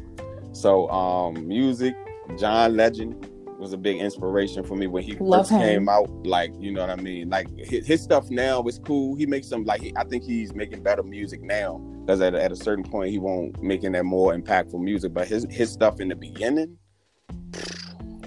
so 0.53 0.89
um, 0.91 1.47
music, 1.49 1.95
John 2.39 2.77
Legend 2.77 3.29
was 3.63 3.73
a 3.73 3.79
big 3.79 3.99
inspiration 3.99 4.65
for 4.65 4.75
me 4.77 4.89
when 4.89 5.05
he 5.05 5.17
Love 5.19 5.47
first 5.49 5.53
him. 5.53 5.61
came 5.61 5.89
out. 5.89 6.11
Like, 6.27 6.53
you 6.59 6.73
know 6.73 6.81
what 6.81 6.91
I 6.91 6.97
mean? 6.97 7.31
Like 7.31 7.49
his, 7.57 7.87
his 7.87 8.03
stuff 8.03 8.29
now 8.29 8.63
is 8.65 8.79
cool. 8.79 9.15
He 9.15 9.25
makes 9.25 9.49
some 9.49 9.65
like 9.65 9.81
he, 9.81 9.93
I 9.97 10.05
think 10.05 10.25
he's 10.25 10.53
making 10.53 10.83
better 10.83 11.03
music 11.03 11.41
now 11.43 11.79
because 12.01 12.21
at, 12.21 12.35
at 12.35 12.51
a 12.51 12.57
certain 12.57 12.85
point 12.85 13.11
he 13.11 13.19
won't 13.19 13.63
making 13.63 13.93
that 13.93 14.05
more 14.05 14.35
impactful 14.35 14.81
music. 14.81 15.15
But 15.15 15.29
his 15.29 15.47
his 15.49 15.71
stuff 15.71 16.01
in 16.01 16.09
the 16.09 16.17
beginning, 16.17 16.77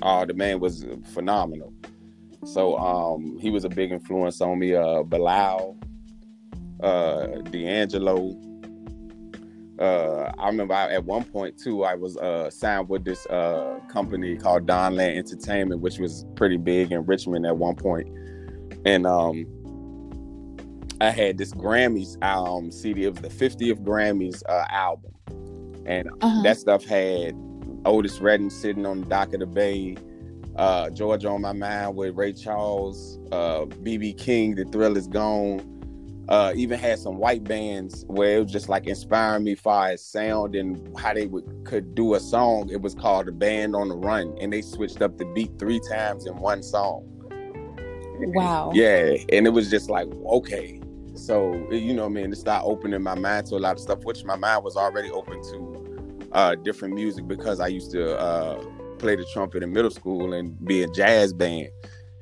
oh, 0.01 0.25
the 0.25 0.33
man 0.33 0.59
was 0.59 0.85
phenomenal. 1.13 1.73
So 2.45 2.77
um, 2.77 3.37
he 3.39 3.49
was 3.49 3.65
a 3.65 3.69
big 3.69 3.91
influence 3.91 4.39
on 4.39 4.57
me. 4.59 4.73
Uh, 4.73 5.03
Bilal, 5.03 5.77
uh, 6.81 7.27
D'Angelo. 7.51 8.33
Uh, 9.79 10.31
I 10.37 10.47
remember 10.47 10.73
I, 10.73 10.93
at 10.93 11.03
one 11.03 11.23
point 11.25 11.57
too, 11.57 11.83
I 11.83 11.95
was 11.95 12.15
uh, 12.17 12.49
signed 12.49 12.87
with 12.87 13.03
this 13.03 13.25
uh, 13.27 13.79
company 13.89 14.37
called 14.37 14.65
Donland 14.65 15.17
Entertainment, 15.17 15.81
which 15.81 15.99
was 15.99 16.25
pretty 16.35 16.57
big 16.57 16.91
in 16.91 17.05
Richmond 17.05 17.45
at 17.45 17.57
one 17.57 17.75
point. 17.75 18.07
And 18.85 19.05
um, 19.05 19.45
I 21.01 21.09
had 21.09 21.37
this 21.37 21.51
Grammys 21.53 22.21
um, 22.23 22.71
CD. 22.71 23.03
It 23.05 23.09
was 23.21 23.21
the 23.21 23.27
50th 23.49 23.83
Grammys 23.83 24.41
uh, 24.47 24.65
album, 24.69 25.11
and 25.85 26.09
Uh-huh. 26.21 26.41
that 26.43 26.57
stuff 26.57 26.85
had 26.85 27.35
Otis 27.85 28.19
Redding 28.21 28.49
sitting 28.49 28.85
on 28.85 29.01
the 29.01 29.05
dock 29.07 29.33
of 29.33 29.41
the 29.41 29.45
bay, 29.45 29.97
uh, 30.55 30.89
Georgia 30.91 31.27
on 31.29 31.41
my 31.41 31.51
mind 31.51 31.95
with 31.97 32.15
Ray 32.15 32.31
Charles, 32.31 33.19
uh, 33.33 33.65
BB 33.65 34.17
King, 34.17 34.55
The 34.55 34.63
Thrill 34.65 34.95
Is 34.95 35.07
Gone. 35.07 35.59
Uh, 36.27 36.51
even 36.55 36.79
had 36.79 36.97
some 36.97 37.17
white 37.17 37.43
bands 37.43 38.03
where 38.07 38.37
it 38.37 38.43
was 38.43 38.51
just 38.51 38.67
like 38.67 38.87
inspiring 38.87 39.43
me 39.43 39.53
far 39.53 39.89
as 39.89 40.03
sound 40.03 40.55
and 40.55 40.97
how 40.97 41.13
they 41.13 41.27
would 41.27 41.45
could 41.65 41.93
do 41.93 42.15
a 42.15 42.19
song. 42.19 42.67
It 42.71 42.81
was 42.81 42.95
called 42.95 43.27
the 43.27 43.31
Band 43.31 43.75
on 43.75 43.89
the 43.89 43.95
Run, 43.95 44.35
and 44.41 44.51
they 44.51 44.61
switched 44.61 45.03
up 45.03 45.17
the 45.17 45.25
beat 45.25 45.51
three 45.59 45.79
times 45.87 46.25
in 46.25 46.35
one 46.37 46.63
song. 46.63 47.03
Wow. 48.17 48.71
Yeah, 48.73 49.17
and 49.31 49.45
it 49.45 49.51
was 49.51 49.69
just 49.69 49.89
like 49.89 50.07
okay, 50.25 50.81
so 51.13 51.53
you 51.71 51.93
know, 51.93 52.05
I 52.05 52.09
man, 52.09 52.31
to 52.31 52.35
start 52.35 52.63
opening 52.65 53.01
my 53.01 53.15
mind 53.15 53.47
to 53.47 53.55
a 53.55 53.57
lot 53.57 53.73
of 53.73 53.79
stuff, 53.79 54.03
which 54.03 54.23
my 54.23 54.35
mind 54.35 54.63
was 54.63 54.75
already 54.75 55.11
open 55.11 55.41
to 55.43 56.29
uh, 56.31 56.55
different 56.55 56.95
music 56.95 57.27
because 57.27 57.59
I 57.59 57.67
used 57.67 57.91
to 57.91 58.17
uh, 58.17 58.63
play 58.97 59.15
the 59.15 59.25
trumpet 59.31 59.63
in 59.63 59.71
middle 59.71 59.91
school 59.91 60.33
and 60.33 60.57
be 60.65 60.83
a 60.83 60.87
jazz 60.87 61.33
band 61.33 61.69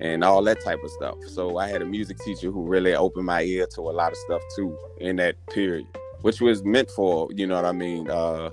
and 0.03 0.21
all 0.23 0.43
that 0.43 0.61
type 0.61 0.83
of 0.83 0.91
stuff. 0.91 1.15
So 1.27 1.57
I 1.57 1.67
had 1.69 1.81
a 1.81 1.85
music 1.85 2.19
teacher 2.19 2.51
who 2.51 2.67
really 2.67 2.93
opened 2.93 3.25
my 3.25 3.41
ear 3.41 3.65
to 3.73 3.81
a 3.81 3.93
lot 3.93 4.11
of 4.11 4.17
stuff 4.17 4.41
too 4.53 4.77
in 4.99 5.15
that 5.15 5.35
period, 5.47 5.87
which 6.21 6.41
was 6.41 6.63
meant 6.63 6.91
for, 6.91 7.29
you 7.33 7.47
know 7.47 7.55
what 7.55 7.65
I 7.65 7.71
mean. 7.71 8.09
Uh, 8.09 8.49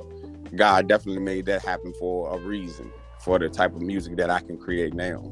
God 0.54 0.88
definitely 0.88 1.23
made 1.23 1.47
that 1.47 1.62
happen 1.64 1.92
for 1.99 2.35
a 2.35 2.38
reason 2.38 2.92
for 3.19 3.38
the 3.38 3.49
type 3.49 3.75
of 3.75 3.83
music 3.83 4.16
that 4.16 4.30
I 4.30 4.40
can 4.40 4.59
create 4.59 4.95
now. 4.95 5.23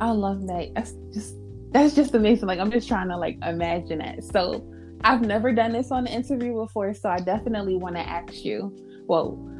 I 0.00 0.10
love 0.10 0.46
that. 0.46 0.72
That's 0.74 0.94
just 1.12 1.36
that's 1.70 1.94
just 1.94 2.14
amazing. 2.14 2.48
Like 2.48 2.58
I'm 2.58 2.70
just 2.70 2.88
trying 2.88 3.08
to 3.08 3.16
like 3.16 3.38
imagine 3.42 4.00
it. 4.00 4.24
So 4.24 4.66
I've 5.04 5.22
never 5.22 5.52
done 5.52 5.72
this 5.72 5.90
on 5.90 6.06
an 6.06 6.12
interview 6.12 6.54
before, 6.54 6.94
so 6.94 7.10
I 7.10 7.18
definitely 7.18 7.76
want 7.76 7.96
to 7.96 8.02
ask 8.02 8.44
you. 8.44 8.74
Well, 9.06 9.51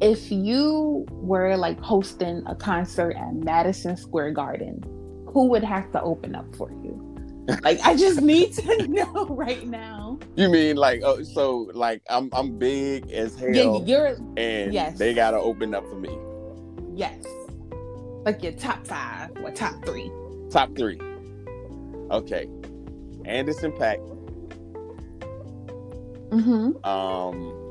if 0.00 0.30
you 0.32 1.06
were 1.10 1.56
like 1.56 1.78
hosting 1.80 2.42
a 2.46 2.54
concert 2.54 3.16
at 3.16 3.34
Madison 3.34 3.96
Square 3.96 4.32
Garden, 4.32 4.82
who 5.32 5.46
would 5.48 5.64
have 5.64 5.90
to 5.92 6.02
open 6.02 6.34
up 6.34 6.54
for 6.56 6.70
you? 6.70 7.06
Like 7.62 7.80
I 7.82 7.96
just 7.96 8.20
need 8.20 8.52
to 8.54 8.86
know 8.88 9.26
right 9.28 9.66
now. 9.66 10.18
You 10.36 10.48
mean 10.48 10.76
like 10.76 11.02
oh, 11.04 11.22
so 11.22 11.70
like 11.74 12.02
I'm 12.08 12.28
I'm 12.32 12.58
big 12.58 13.10
as 13.10 13.34
hell 13.38 13.50
Yeah, 13.52 13.78
you're 13.84 14.16
and 14.36 14.72
yes. 14.72 14.98
they 14.98 15.14
gotta 15.14 15.38
open 15.38 15.74
up 15.74 15.84
for 15.88 15.96
me. 15.96 16.16
yes. 16.94 17.24
Like 18.24 18.42
your 18.42 18.52
top 18.52 18.86
five 18.86 19.30
or 19.42 19.50
top 19.50 19.84
three. 19.84 20.10
Top 20.50 20.76
three. 20.76 21.00
Okay. 22.10 22.46
Anderson 23.24 23.72
.Paak. 23.72 23.98
Mm-hmm. 26.30 26.84
Um 26.86 27.69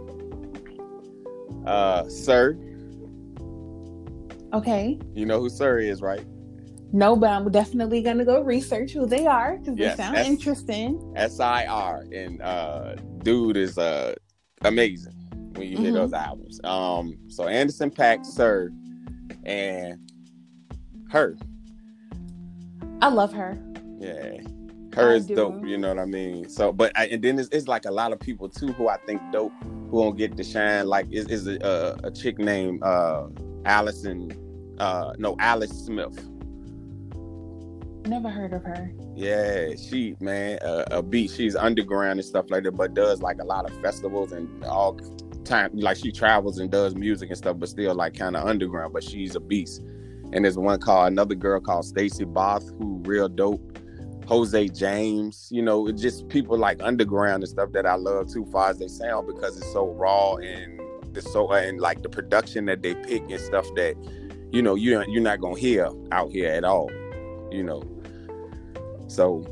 uh 1.66 2.08
Sir. 2.10 2.58
Okay. 4.54 5.00
You 5.14 5.26
know 5.26 5.40
who 5.40 5.50
Sir 5.50 5.80
is, 5.80 6.02
right? 6.02 6.26
No, 6.92 7.16
but 7.16 7.30
I'm 7.30 7.50
definitely 7.52 8.02
gonna 8.02 8.26
go 8.26 8.42
research 8.42 8.94
who 8.94 9.06
they 9.06 9.28
are 9.28 9.58
because 9.58 9.78
Yes, 9.78 9.98
they 9.98 10.04
sound 10.04 10.16
that's- 10.16 10.32
interesting. 10.32 11.14
S-I-R. 11.16 12.06
And 12.12 12.42
uh 12.42 12.96
dude 13.24 13.58
is 13.58 13.78
uh 13.78 14.16
amazing 14.64 15.14
when 15.56 15.68
you 15.68 15.78
hear 15.78 15.92
Mhm. 15.92 15.96
those 15.96 16.14
albums. 16.14 16.60
Um 16.64 17.16
so 17.28 17.48
Anderson 17.48 17.92
.Paak, 17.92 18.26
Sir, 18.26 18.72
and 19.44 20.00
her. 21.12 21.38
I 23.02 23.10
love 23.10 23.34
her. 23.34 23.58
Yeah. 24.00 24.38
Her 25.00 25.12
I 25.12 25.16
is 25.16 25.26
dope, 25.26 25.66
you 25.66 25.78
know 25.78 25.90
what 25.90 26.00
I 26.00 26.06
mean? 26.06 26.50
So, 26.50 26.72
but 26.72 26.92
I, 26.96 27.08
and 27.08 27.22
then 27.22 27.40
it's, 27.40 27.50
it's 27.50 27.68
like 27.68 27.86
a 27.86 27.92
lot 27.92 28.12
of 28.12 28.20
people 28.20 28.50
too 28.50 28.74
who 28.74 28.90
I 28.90 28.98
think 29.06 29.22
dope 29.32 29.54
who 29.90 30.04
don't 30.04 30.18
get 30.18 30.38
to 30.38 30.44
shine. 30.44 30.88
Like 30.88 31.08
is 31.12 31.28
is 31.28 31.48
a, 31.48 31.58
a, 32.04 32.08
a 32.08 32.12
chick 32.12 32.40
named 32.40 32.84
uh 32.84 33.28
Allison, 33.66 34.32
uh 34.80 35.14
no 35.18 35.36
Alice 35.40 35.72
Smith. 35.72 36.30
Never 38.08 38.30
heard 38.30 38.54
of 38.54 38.64
her. 38.64 38.92
Yeah, 39.16 39.76
she 39.76 40.16
man, 40.20 40.58
uh, 40.64 40.86
a 40.90 41.04
beat. 41.04 41.32
She's 41.32 41.56
underground 41.56 42.20
and 42.20 42.26
stuff 42.26 42.50
like 42.50 42.64
that, 42.64 42.72
but 42.72 42.94
does 42.94 43.22
like 43.22 43.38
a 43.40 43.46
lot 43.46 43.70
of 43.70 43.82
festivals 43.82 44.32
and 44.32 44.64
all 44.66 45.00
time. 45.44 45.72
Like 45.74 45.98
she 45.98 46.12
travels 46.12 46.60
and 46.60 46.72
does 46.72 46.96
music 46.96 47.30
and 47.30 47.38
stuff, 47.38 47.58
but 47.60 47.70
still 47.70 47.94
like 47.94 48.18
kind 48.18 48.36
of 48.36 48.48
underground. 48.48 48.94
But 48.94 49.04
she's 49.04 49.36
a 49.36 49.40
beast. 49.40 49.82
And 50.32 50.46
there's 50.46 50.58
one 50.58 50.80
called 50.80 51.12
another 51.12 51.36
girl 51.36 51.60
called 51.60 51.86
Stacy 51.86 52.24
Barthe, 52.24 52.78
who 52.78 53.02
real 53.06 53.28
dope. 53.28 53.78
Jose 54.30 54.68
James, 54.68 55.48
you 55.52 55.64
know, 55.64 55.92
just 55.92 56.28
people 56.30 56.56
like 56.56 56.80
underground 56.84 57.42
and 57.42 57.50
stuff 57.50 57.72
that 57.72 57.88
I 57.88 57.96
love 57.96 58.32
too, 58.32 58.46
far 58.52 58.70
as 58.70 58.78
they 58.78 58.88
sound 58.88 59.26
because 59.26 59.58
it's 59.58 59.74
so 59.74 59.88
raw 59.94 60.36
and 60.36 60.80
the 61.14 61.22
so 61.24 61.52
uh, 61.52 61.56
and 61.56 61.82
like 61.82 62.04
the 62.04 62.10
production 62.10 62.66
that 62.66 62.84
they 62.84 62.94
pick 62.94 63.24
and 63.32 63.42
stuff 63.42 63.66
that 63.76 63.96
you 64.52 64.62
know 64.62 64.76
you 64.76 65.04
you're 65.08 65.24
not 65.24 65.42
gonna 65.42 65.60
hear 65.60 65.90
out 66.12 66.32
here 66.32 66.52
at 66.52 66.64
all, 66.64 66.92
you 67.50 67.64
know. 67.64 67.82
So 69.08 69.44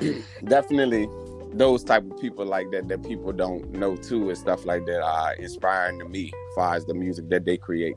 definitely 0.44 1.08
those 1.54 1.82
type 1.82 2.04
of 2.04 2.20
people 2.20 2.44
like 2.44 2.70
that 2.72 2.88
that 2.88 3.02
people 3.04 3.32
don't 3.32 3.70
know 3.70 3.96
too 3.96 4.28
and 4.28 4.36
stuff 4.36 4.66
like 4.66 4.84
that 4.84 5.00
are 5.02 5.32
inspiring 5.36 5.98
to 6.00 6.04
me 6.04 6.26
as 6.26 6.54
far 6.54 6.74
as 6.74 6.84
the 6.84 6.92
music 6.92 7.30
that 7.30 7.46
they 7.46 7.56
create. 7.56 7.96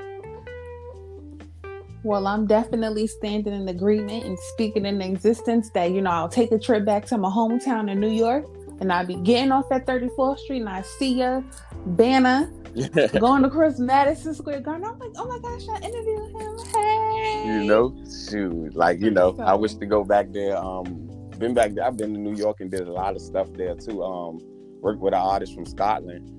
Well, 2.03 2.27
I'm 2.27 2.45
definitely 2.47 3.07
standing 3.07 3.53
in 3.53 3.67
agreement 3.67 4.23
and 4.23 4.39
speaking 4.39 4.85
in 4.85 5.01
existence 5.01 5.69
that, 5.71 5.91
you 5.91 6.01
know, 6.01 6.11
I'll 6.11 6.29
take 6.29 6.51
a 6.51 6.59
trip 6.59 6.85
back 6.85 7.05
to 7.07 7.17
my 7.17 7.29
hometown 7.29 7.91
in 7.91 7.99
New 7.99 8.11
York 8.11 8.45
and 8.79 8.91
I'll 8.91 9.05
be 9.05 9.15
getting 9.15 9.51
off 9.51 9.69
at 9.71 9.85
34th 9.85 10.39
Street 10.39 10.61
and 10.61 10.69
I 10.69 10.81
see 10.81 11.15
ya 11.15 11.41
banner 11.85 12.51
going 13.19 13.43
across 13.43 13.79
Madison 13.79 14.33
Square 14.33 14.61
Garden. 14.61 14.85
I'm 14.85 14.97
like, 14.99 15.11
oh 15.17 15.27
my 15.27 15.39
gosh, 15.39 15.67
I 15.67 15.85
interviewed 15.85 16.31
him. 16.39 16.57
Hey, 16.67 17.43
you 17.45 17.63
know, 17.65 17.95
shoot, 18.05 18.75
like 18.75 19.01
you 19.01 19.11
know, 19.11 19.35
so, 19.35 19.43
I 19.43 19.53
wish 19.55 19.73
to 19.75 19.85
go 19.85 20.03
back 20.03 20.31
there. 20.31 20.57
Um, 20.57 21.09
been 21.37 21.53
back 21.53 21.73
there. 21.73 21.85
I've 21.85 21.97
been 21.97 22.13
to 22.13 22.19
New 22.19 22.35
York 22.35 22.59
and 22.59 22.69
did 22.69 22.87
a 22.87 22.91
lot 22.91 23.15
of 23.15 23.21
stuff 23.21 23.47
there 23.53 23.75
too. 23.75 24.03
Um, 24.03 24.39
worked 24.81 25.01
with 25.01 25.13
an 25.13 25.19
artist 25.19 25.53
from 25.53 25.65
Scotland, 25.65 26.29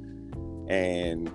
and 0.71 1.31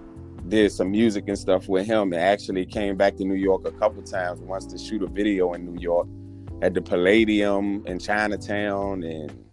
did 0.49 0.71
some 0.71 0.91
music 0.91 1.25
and 1.27 1.37
stuff 1.37 1.67
with 1.67 1.85
him 1.85 2.13
and 2.13 2.21
actually 2.21 2.65
came 2.65 2.95
back 2.95 3.15
to 3.17 3.25
New 3.25 3.35
York 3.35 3.65
a 3.65 3.71
couple 3.71 4.01
times 4.03 4.39
once 4.39 4.65
to 4.67 4.77
shoot 4.77 5.01
a 5.01 5.07
video 5.07 5.53
in 5.53 5.65
New 5.65 5.79
York 5.79 6.07
at 6.61 6.73
the 6.73 6.81
Palladium 6.81 7.85
in 7.85 7.99
Chinatown 7.99 9.03
and 9.03 9.45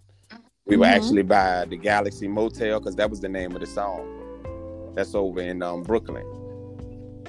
we 0.67 0.77
were 0.77 0.87
mm-hmm. 0.87 0.95
actually 0.95 1.23
by 1.23 1.65
the 1.65 1.77
Galaxy 1.77 2.29
Motel 2.29 2.79
because 2.79 2.95
that 2.97 3.11
was 3.11 3.21
the 3.21 3.29
name 3.29 3.55
of 3.55 3.61
the 3.61 3.67
song. 3.67 4.93
That's 4.95 5.15
over 5.15 5.41
in 5.41 5.63
um, 5.63 5.83
Brooklyn. 5.83 6.25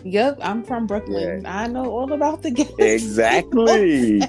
Yep, 0.03 0.39
I'm 0.41 0.63
from 0.63 0.86
Brooklyn. 0.86 1.41
Yeah. 1.43 1.63
I 1.63 1.67
know 1.67 1.86
all 1.86 2.12
about 2.12 2.43
the 2.43 2.51
Galaxy. 2.51 2.84
Exactly. 2.84 4.22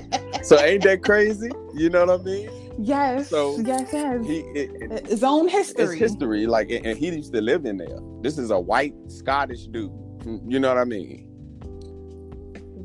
so 0.43 0.59
ain't 0.59 0.85
that 0.85 1.03
crazy? 1.03 1.51
You 1.75 1.91
know 1.91 2.07
what 2.07 2.21
I 2.21 2.25
mean? 2.25 2.64
Yes. 2.79 3.29
So 3.29 3.59
yes, 3.61 3.89
yes. 3.93 4.27
He, 4.27 4.39
it, 4.39 4.71
it, 4.83 5.07
his 5.07 5.25
own 5.25 5.49
history. 5.49 5.99
His 5.99 6.13
history, 6.13 6.47
like, 6.47 6.71
and 6.71 6.99
he 6.99 7.09
used 7.09 7.33
to 7.33 7.41
live 7.41 7.65
in 7.65 7.77
there. 7.77 7.99
This 8.21 8.39
is 8.39 8.51
a 8.51 8.59
white 8.59 8.95
Scottish 9.09 9.67
dude. 9.67 9.93
You 10.47 10.59
know 10.59 10.69
what 10.69 10.79
I 10.79 10.85
mean? 10.85 11.27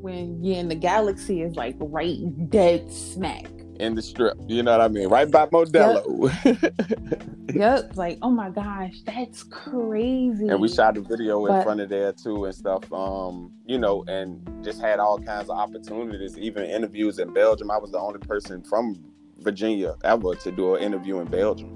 When 0.02 0.44
yeah, 0.44 0.58
and 0.58 0.72
the 0.72 0.76
galaxy 0.76 1.42
is 1.42 1.56
like 1.56 1.76
right 1.80 2.20
dead 2.50 2.92
smack 2.92 3.50
in 3.80 3.96
the 3.96 4.02
strip. 4.02 4.38
You 4.48 4.62
know 4.62 4.72
what 4.72 4.82
I 4.82 4.88
mean? 4.88 5.08
Right 5.08 5.30
by 5.30 5.46
Modelo. 5.48 6.30
Yep. 6.46 7.56
yep. 7.56 7.96
Like, 7.96 8.20
oh 8.22 8.30
my 8.30 8.50
gosh, 8.50 9.02
that's 9.06 9.44
crazy. 9.44 10.48
And 10.48 10.62
we 10.62 10.68
shot 10.68 10.98
a 10.98 11.02
video 11.02 11.46
in 11.46 11.64
front 11.64 11.80
of 11.80 11.90
there 11.90 12.12
too 12.14 12.46
and 12.46 12.54
stuff. 12.54 12.92
Um, 12.92 13.52
you 13.66 13.80
know, 13.80 14.04
and 14.08 14.46
just 14.64 14.82
had 14.82 15.00
all 15.00 15.20
kinds 15.20 15.50
of 15.50 15.58
opportunities, 15.58 16.38
even 16.38 16.66
interviews 16.66 17.20
in 17.20 17.34
Belgium. 17.34 17.72
I 17.72 17.78
was 17.78 17.92
the 17.92 18.00
only 18.00 18.20
person 18.20 18.62
from 18.64 18.96
Virginia 19.42 19.96
ever 20.04 20.36
to 20.36 20.52
do 20.52 20.76
an 20.76 20.84
interview 20.84 21.20
in 21.20 21.28
Belgium. 21.28 21.76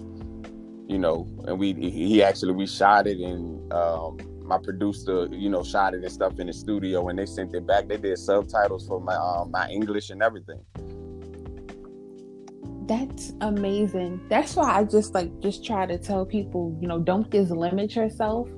You 0.88 1.00
know, 1.00 1.27
and 1.48 1.58
we 1.58 1.74
he 1.74 2.22
actually 2.22 2.53
we 2.53 2.67
shot 2.67 3.08
it 3.08 3.17
and 3.17 3.72
um, 3.74 4.17
my 4.46 4.58
producer, 4.58 5.27
you 5.32 5.50
know, 5.50 5.63
shot 5.63 5.93
it 5.93 6.03
and 6.03 6.12
stuff 6.12 6.39
in 6.39 6.48
the 6.48 6.53
studio 6.53 7.08
and 7.08 7.17
they 7.17 7.25
sent 7.25 7.55
it 7.55 7.65
back. 7.65 7.88
They 7.88 7.98
did 7.98 8.17
subtitles 8.17 8.88
for 8.88 9.00
my 9.00 9.15
um, 9.15 9.51
my 9.51 9.70
English 9.70 10.10
and 10.10 10.22
everything. 10.22 10.60
That's 12.86 13.32
amazing. 13.39 14.20
That's 14.29 14.55
why 14.55 14.77
I 14.77 14.84
just 14.84 15.13
like 15.13 15.39
just 15.39 15.65
try 15.65 15.86
to 15.86 15.98
tell 15.98 16.25
people, 16.25 16.77
you 16.82 16.88
know, 16.88 17.00
don't 17.00 17.32
just 17.32 17.51
limit 17.51 17.96
yourself. 17.96 18.50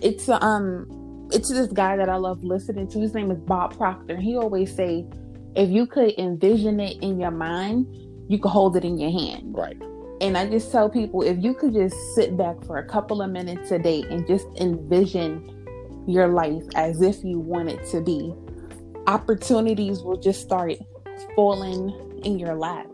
It's 0.00 0.28
um 0.28 0.86
it's 1.32 1.50
this 1.50 1.68
guy 1.68 1.96
that 1.96 2.08
I 2.08 2.16
love 2.16 2.42
listening 2.42 2.88
to. 2.88 2.98
His 2.98 3.14
name 3.14 3.30
is 3.30 3.38
Bob 3.40 3.76
Proctor. 3.76 4.16
He 4.16 4.36
always 4.36 4.74
say, 4.74 5.06
if 5.54 5.68
you 5.68 5.86
could 5.86 6.18
envision 6.18 6.80
it 6.80 6.96
in 7.02 7.20
your 7.20 7.30
mind, 7.30 7.86
you 8.30 8.38
can 8.38 8.50
hold 8.52 8.76
it 8.76 8.84
in 8.84 8.96
your 8.96 9.10
hand. 9.10 9.42
Right. 9.56 9.76
And 10.20 10.38
I 10.38 10.48
just 10.48 10.70
tell 10.70 10.88
people 10.88 11.22
if 11.22 11.42
you 11.42 11.52
could 11.52 11.74
just 11.74 11.96
sit 12.14 12.36
back 12.36 12.62
for 12.64 12.78
a 12.78 12.84
couple 12.84 13.22
of 13.22 13.30
minutes 13.30 13.72
a 13.72 13.78
day 13.78 14.04
and 14.08 14.24
just 14.24 14.46
envision 14.60 15.66
your 16.06 16.28
life 16.28 16.62
as 16.76 17.02
if 17.02 17.24
you 17.24 17.40
want 17.40 17.70
it 17.70 17.84
to 17.86 18.00
be, 18.00 18.32
opportunities 19.08 20.02
will 20.02 20.16
just 20.16 20.42
start 20.42 20.74
falling 21.34 21.90
in 22.24 22.38
your 22.38 22.54
lap. 22.54 22.86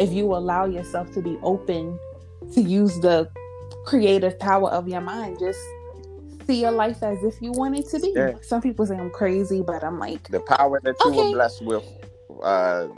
If 0.00 0.12
you 0.12 0.34
allow 0.34 0.64
yourself 0.64 1.12
to 1.12 1.22
be 1.22 1.38
open 1.44 1.96
to 2.54 2.60
use 2.60 2.98
the 2.98 3.30
creative 3.86 4.36
power 4.40 4.70
of 4.70 4.88
your 4.88 5.02
mind, 5.02 5.38
just 5.38 5.60
see 6.48 6.62
your 6.62 6.72
life 6.72 7.00
as 7.04 7.22
if 7.22 7.40
you 7.40 7.52
want 7.52 7.78
it 7.78 7.88
to 7.90 8.00
be. 8.00 8.12
Yeah. 8.16 8.32
Some 8.40 8.60
people 8.60 8.86
say 8.86 8.96
I'm 8.96 9.10
crazy, 9.10 9.62
but 9.62 9.84
I'm 9.84 10.00
like 10.00 10.28
the 10.30 10.40
power 10.40 10.80
that 10.82 10.96
you 10.98 11.10
okay. 11.10 11.28
were 11.28 11.32
blessed 11.32 11.64
with 11.64 11.84
uh 12.42 12.88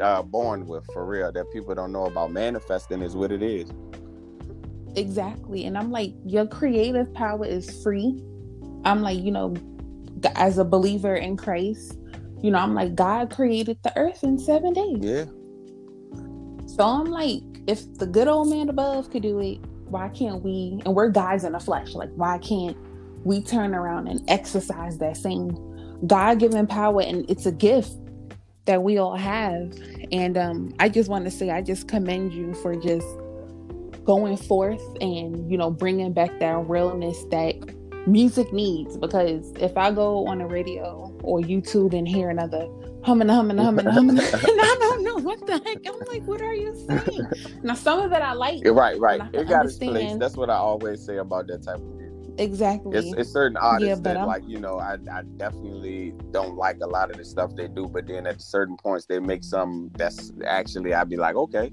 uh, 0.00 0.22
born 0.22 0.66
with 0.66 0.84
for 0.92 1.04
real 1.04 1.30
that 1.32 1.50
people 1.52 1.74
don't 1.74 1.92
know 1.92 2.06
about 2.06 2.30
manifesting 2.30 3.02
is 3.02 3.14
what 3.14 3.32
it 3.32 3.42
is. 3.42 3.70
Exactly 4.96 5.64
and 5.64 5.78
i'm 5.78 5.90
like 5.90 6.12
your 6.24 6.46
creative 6.46 7.12
power 7.14 7.44
is 7.44 7.82
free. 7.82 8.22
I'm 8.84 9.00
like 9.00 9.18
you 9.18 9.30
know 9.30 9.54
as 10.34 10.58
a 10.58 10.64
believer 10.64 11.16
in 11.16 11.36
christ 11.36 11.98
you 12.42 12.50
know 12.50 12.58
i'm 12.58 12.74
like 12.74 12.94
god 12.94 13.30
created 13.30 13.78
the 13.82 13.96
earth 13.96 14.22
in 14.22 14.38
seven 14.38 14.72
days. 14.72 14.98
Yeah. 15.00 15.24
So 16.66 16.84
i'm 16.84 17.06
like 17.06 17.42
if 17.66 17.94
the 17.98 18.06
good 18.06 18.28
old 18.28 18.48
man 18.48 18.68
above 18.68 19.10
could 19.10 19.22
do 19.22 19.38
it 19.40 19.58
why 19.92 20.08
can't 20.08 20.42
we 20.42 20.80
and 20.84 20.94
we're 20.94 21.08
guys 21.08 21.44
in 21.44 21.52
the 21.52 21.60
flesh 21.60 21.94
like 21.94 22.10
why 22.16 22.38
can't 22.38 22.76
we 23.24 23.42
turn 23.42 23.74
around 23.74 24.08
and 24.08 24.22
exercise 24.28 24.98
that 24.98 25.16
same 25.16 25.50
god-given 26.06 26.66
power 26.66 27.02
and 27.02 27.28
it's 27.30 27.46
a 27.46 27.52
gift 27.52 27.92
that 28.64 28.82
we 28.82 28.98
all 28.98 29.16
have. 29.16 29.76
And 30.10 30.36
um, 30.36 30.74
I 30.78 30.88
just 30.88 31.08
want 31.08 31.24
to 31.24 31.30
say, 31.30 31.50
I 31.50 31.62
just 31.62 31.88
commend 31.88 32.32
you 32.32 32.54
for 32.54 32.76
just 32.76 33.06
going 34.04 34.36
forth 34.36 34.82
and, 35.00 35.50
you 35.50 35.56
know, 35.56 35.70
bringing 35.70 36.12
back 36.12 36.38
that 36.40 36.68
realness 36.68 37.24
that 37.30 37.54
music 38.06 38.52
needs. 38.52 38.96
Because 38.96 39.52
if 39.60 39.76
I 39.76 39.90
go 39.90 40.26
on 40.26 40.38
the 40.38 40.46
radio 40.46 41.16
or 41.22 41.40
YouTube 41.40 41.96
and 41.96 42.06
hear 42.06 42.30
another 42.30 42.68
humming, 43.04 43.28
humming, 43.28 43.58
humming, 43.58 43.86
humming, 43.86 44.18
and 44.18 44.30
I 44.34 44.76
don't 44.80 45.04
know 45.04 45.16
what 45.16 45.44
the 45.46 45.60
heck, 45.64 45.78
I'm 45.86 45.98
like, 46.06 46.24
what 46.24 46.40
are 46.40 46.54
you 46.54 46.74
saying? 46.88 47.26
Now, 47.62 47.74
some 47.74 48.00
of 48.00 48.12
it 48.12 48.22
I 48.22 48.32
like. 48.32 48.60
Right, 48.64 48.98
right. 48.98 49.22
It 49.32 49.48
got 49.48 49.66
its 49.66 49.76
place. 49.76 50.16
That's 50.16 50.36
what 50.36 50.50
I 50.50 50.56
always 50.56 51.04
say 51.04 51.18
about 51.18 51.46
that 51.46 51.62
type 51.62 51.76
of 51.76 51.82
music 51.82 52.01
exactly 52.38 52.96
it's, 52.98 53.12
it's 53.16 53.30
certain 53.30 53.56
artists 53.56 53.88
yeah, 53.88 53.94
that 54.02 54.16
I'm... 54.16 54.26
like 54.26 54.42
you 54.46 54.58
know 54.58 54.78
I, 54.78 54.96
I 55.12 55.22
definitely 55.36 56.14
don't 56.30 56.56
like 56.56 56.78
a 56.82 56.86
lot 56.86 57.10
of 57.10 57.16
the 57.16 57.24
stuff 57.24 57.54
they 57.54 57.68
do 57.68 57.86
but 57.86 58.06
then 58.06 58.26
at 58.26 58.40
certain 58.40 58.76
points 58.76 59.06
they 59.06 59.18
make 59.18 59.44
some 59.44 59.90
that's 59.94 60.32
actually 60.46 60.94
i'd 60.94 61.08
be 61.08 61.16
like 61.16 61.36
okay 61.36 61.72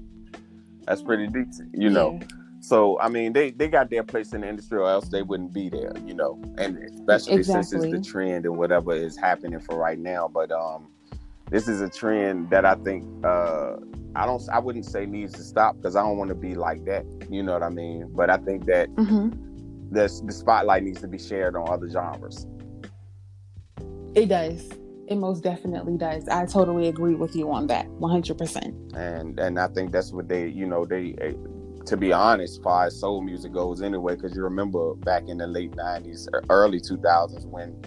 that's 0.86 1.02
pretty 1.02 1.26
decent 1.28 1.70
you 1.74 1.90
know 1.90 2.18
yeah. 2.20 2.26
so 2.60 2.98
i 3.00 3.08
mean 3.08 3.32
they 3.32 3.50
they 3.50 3.68
got 3.68 3.90
their 3.90 4.02
place 4.02 4.32
in 4.32 4.42
the 4.42 4.48
industry 4.48 4.78
or 4.78 4.88
else 4.88 5.08
they 5.08 5.22
wouldn't 5.22 5.52
be 5.52 5.68
there 5.68 5.92
you 6.04 6.14
know 6.14 6.40
and 6.58 6.78
especially 6.78 7.34
exactly. 7.34 7.62
since 7.62 7.84
it's 7.84 7.92
the 7.92 8.00
trend 8.10 8.44
and 8.44 8.56
whatever 8.56 8.92
is 8.92 9.16
happening 9.16 9.60
for 9.60 9.76
right 9.76 9.98
now 9.98 10.28
but 10.28 10.50
um 10.52 10.88
this 11.50 11.68
is 11.68 11.80
a 11.80 11.88
trend 11.88 12.48
that 12.50 12.64
i 12.64 12.74
think 12.76 13.04
uh 13.24 13.76
I 14.16 14.26
don't. 14.26 14.42
I 14.52 14.58
wouldn't 14.58 14.86
say 14.86 15.06
needs 15.06 15.34
to 15.34 15.44
stop 15.44 15.76
because 15.76 15.94
I 15.94 16.02
don't 16.02 16.18
want 16.18 16.30
to 16.30 16.34
be 16.34 16.56
like 16.56 16.84
that. 16.86 17.06
You 17.30 17.44
know 17.44 17.52
what 17.52 17.62
I 17.62 17.68
mean? 17.68 18.10
But 18.12 18.28
I 18.28 18.38
think 18.38 18.66
that 18.66 18.88
mm-hmm 18.96 19.49
the, 19.90 20.22
the 20.24 20.32
spotlight 20.32 20.84
needs 20.84 21.00
to 21.00 21.08
be 21.08 21.18
shared 21.18 21.56
on 21.56 21.68
other 21.68 21.88
genres. 21.90 22.46
It 24.14 24.26
does. 24.26 24.68
It 25.06 25.16
most 25.16 25.42
definitely 25.42 25.96
does. 25.96 26.28
I 26.28 26.46
totally 26.46 26.88
agree 26.88 27.14
with 27.14 27.34
you 27.34 27.50
on 27.50 27.66
that, 27.66 27.88
one 27.88 28.12
hundred 28.12 28.38
percent. 28.38 28.74
And 28.94 29.38
and 29.40 29.58
I 29.58 29.66
think 29.68 29.90
that's 29.90 30.12
what 30.12 30.28
they, 30.28 30.48
you 30.48 30.66
know, 30.66 30.84
they, 30.84 31.16
eh, 31.20 31.32
to 31.86 31.96
be 31.96 32.12
honest, 32.12 32.58
as 32.58 32.62
far 32.62 32.86
as 32.86 33.00
soul 33.00 33.20
music 33.20 33.52
goes, 33.52 33.82
anyway, 33.82 34.14
because 34.14 34.36
you 34.36 34.42
remember 34.42 34.94
back 34.94 35.24
in 35.26 35.38
the 35.38 35.48
late 35.48 35.72
'90s, 35.72 36.28
early 36.48 36.80
2000s 36.80 37.44
when 37.46 37.82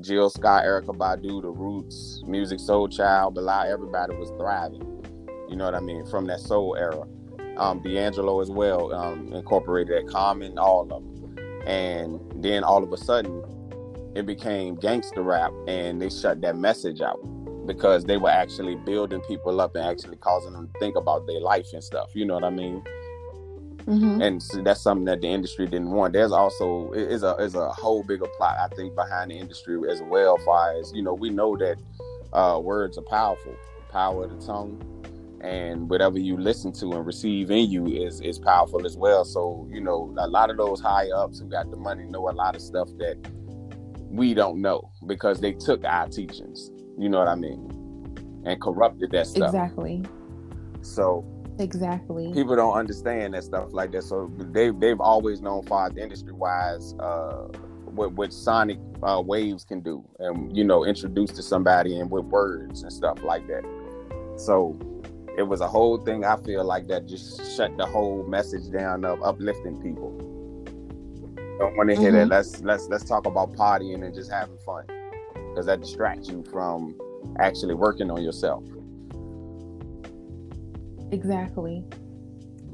Jill 0.00 0.28
Scott, 0.28 0.64
Erykah 0.64 0.96
Badu, 0.96 1.40
The 1.40 1.48
Roots, 1.48 2.22
Musiq 2.26 2.60
Soulchild, 2.60 3.34
Bilal, 3.34 3.72
everybody 3.72 4.14
was 4.14 4.30
thriving. 4.38 4.82
You 5.48 5.56
know 5.56 5.64
what 5.64 5.74
I 5.74 5.80
mean? 5.80 6.04
From 6.06 6.26
that 6.26 6.40
soul 6.40 6.76
era. 6.76 7.06
Um, 7.56 7.82
D'Angelo 7.82 8.40
as 8.40 8.50
well 8.50 8.92
um, 8.94 9.32
incorporated 9.32 10.06
that 10.06 10.12
Common, 10.12 10.58
all 10.58 10.82
of 10.82 10.88
them 10.90 11.07
and 11.68 12.20
then 12.42 12.64
all 12.64 12.82
of 12.82 12.92
a 12.92 12.96
sudden 12.96 13.44
it 14.14 14.26
became 14.26 14.74
gangster 14.74 15.22
rap 15.22 15.52
and 15.68 16.00
they 16.00 16.08
shut 16.08 16.40
that 16.40 16.56
message 16.56 17.00
out 17.00 17.20
because 17.66 18.04
they 18.04 18.16
were 18.16 18.30
actually 18.30 18.74
building 18.74 19.20
people 19.22 19.60
up 19.60 19.76
and 19.76 19.84
actually 19.84 20.16
causing 20.16 20.54
them 20.54 20.68
to 20.72 20.78
think 20.78 20.96
about 20.96 21.26
their 21.26 21.40
life 21.40 21.66
and 21.74 21.84
stuff 21.84 22.08
you 22.14 22.24
know 22.24 22.34
what 22.34 22.44
i 22.44 22.50
mean? 22.50 22.82
Mm-hmm. 23.86 24.20
and 24.20 24.42
so 24.42 24.62
that's 24.62 24.82
something 24.82 25.06
that 25.06 25.22
the 25.22 25.28
industry 25.28 25.64
didn't 25.64 25.90
want. 25.90 26.12
There's 26.12 26.30
also 26.30 26.92
is 26.92 27.22
a 27.22 27.36
is 27.36 27.54
a 27.54 27.70
whole 27.70 28.02
bigger 28.02 28.26
plot 28.36 28.58
i 28.60 28.68
think 28.76 28.94
behind 28.94 29.30
the 29.30 29.38
industry 29.38 29.78
as 29.90 30.02
well 30.02 30.36
far 30.44 30.78
as 30.78 30.92
you 30.94 31.00
know 31.00 31.14
we 31.14 31.30
know 31.30 31.56
that 31.56 31.78
uh, 32.34 32.60
words 32.62 32.98
are 32.98 33.02
powerful. 33.02 33.56
Power 33.90 34.24
of 34.24 34.38
the 34.38 34.46
tongue 34.46 34.97
and 35.40 35.88
whatever 35.88 36.18
you 36.18 36.36
listen 36.36 36.72
to 36.72 36.92
and 36.92 37.06
receive 37.06 37.50
in 37.50 37.70
you 37.70 37.86
is 37.86 38.20
is 38.20 38.38
powerful 38.38 38.84
as 38.86 38.96
well. 38.96 39.24
So 39.24 39.68
you 39.70 39.80
know, 39.80 40.14
a 40.18 40.26
lot 40.26 40.50
of 40.50 40.56
those 40.56 40.80
high 40.80 41.10
ups 41.10 41.38
who 41.38 41.46
got 41.46 41.70
the 41.70 41.76
money 41.76 42.04
know 42.04 42.28
a 42.28 42.32
lot 42.32 42.56
of 42.56 42.62
stuff 42.62 42.88
that 42.98 43.16
we 44.10 44.34
don't 44.34 44.60
know 44.60 44.90
because 45.06 45.40
they 45.40 45.52
took 45.52 45.84
our 45.84 46.08
teachings. 46.08 46.70
You 46.98 47.08
know 47.08 47.18
what 47.18 47.28
I 47.28 47.34
mean? 47.34 48.42
And 48.44 48.60
corrupted 48.60 49.10
that 49.12 49.26
stuff. 49.26 49.48
Exactly. 49.48 50.04
So 50.82 51.24
exactly 51.60 52.32
people 52.32 52.54
don't 52.54 52.76
understand 52.76 53.34
that 53.34 53.44
stuff 53.44 53.68
like 53.72 53.92
that. 53.92 54.02
So 54.02 54.30
they 54.38 54.70
they've 54.70 55.00
always 55.00 55.40
known 55.40 55.64
far 55.64 55.90
industry 55.96 56.32
wise. 56.32 56.94
Uh, 56.98 57.48
what, 57.98 58.12
what 58.12 58.32
sonic 58.32 58.78
uh, 59.02 59.20
waves 59.24 59.64
can 59.64 59.80
do 59.80 60.04
and 60.20 60.56
you 60.56 60.62
know 60.62 60.84
introduce 60.84 61.30
to 61.32 61.42
somebody 61.42 61.98
and 61.98 62.10
with 62.10 62.24
words 62.26 62.82
and 62.82 62.92
stuff 62.92 63.22
like 63.22 63.46
that 63.48 63.64
so 64.36 64.78
it 65.38 65.46
was 65.46 65.60
a 65.60 65.68
whole 65.68 65.98
thing 65.98 66.24
I 66.24 66.36
feel 66.36 66.64
like 66.64 66.88
that 66.88 67.06
just 67.06 67.56
shut 67.56 67.76
the 67.76 67.86
whole 67.86 68.24
message 68.24 68.72
down 68.72 69.04
of 69.04 69.22
uplifting 69.22 69.80
people. 69.80 70.10
don't 71.60 71.76
want 71.76 71.90
to 71.90 71.96
hear 71.96 72.10
mm-hmm. 72.10 72.28
that. 72.28 72.36
Let's 72.36 72.60
let's 72.60 72.88
let's 72.88 73.04
talk 73.04 73.24
about 73.24 73.52
partying 73.52 74.04
and 74.04 74.12
just 74.12 74.32
having 74.32 74.58
fun, 74.66 74.84
because 75.50 75.66
that 75.66 75.80
distracts 75.80 76.28
you 76.28 76.42
from 76.50 76.98
actually 77.38 77.74
working 77.74 78.10
on 78.10 78.20
yourself. 78.20 78.64
Exactly. 81.12 81.84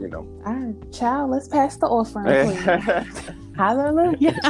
You 0.00 0.08
know. 0.08 0.26
All 0.46 0.54
right, 0.54 0.90
child. 0.92 1.32
Let's 1.32 1.48
pass 1.48 1.76
the 1.76 1.86
offering, 1.86 2.56
please. 2.56 3.30
Hallelujah. 3.56 4.40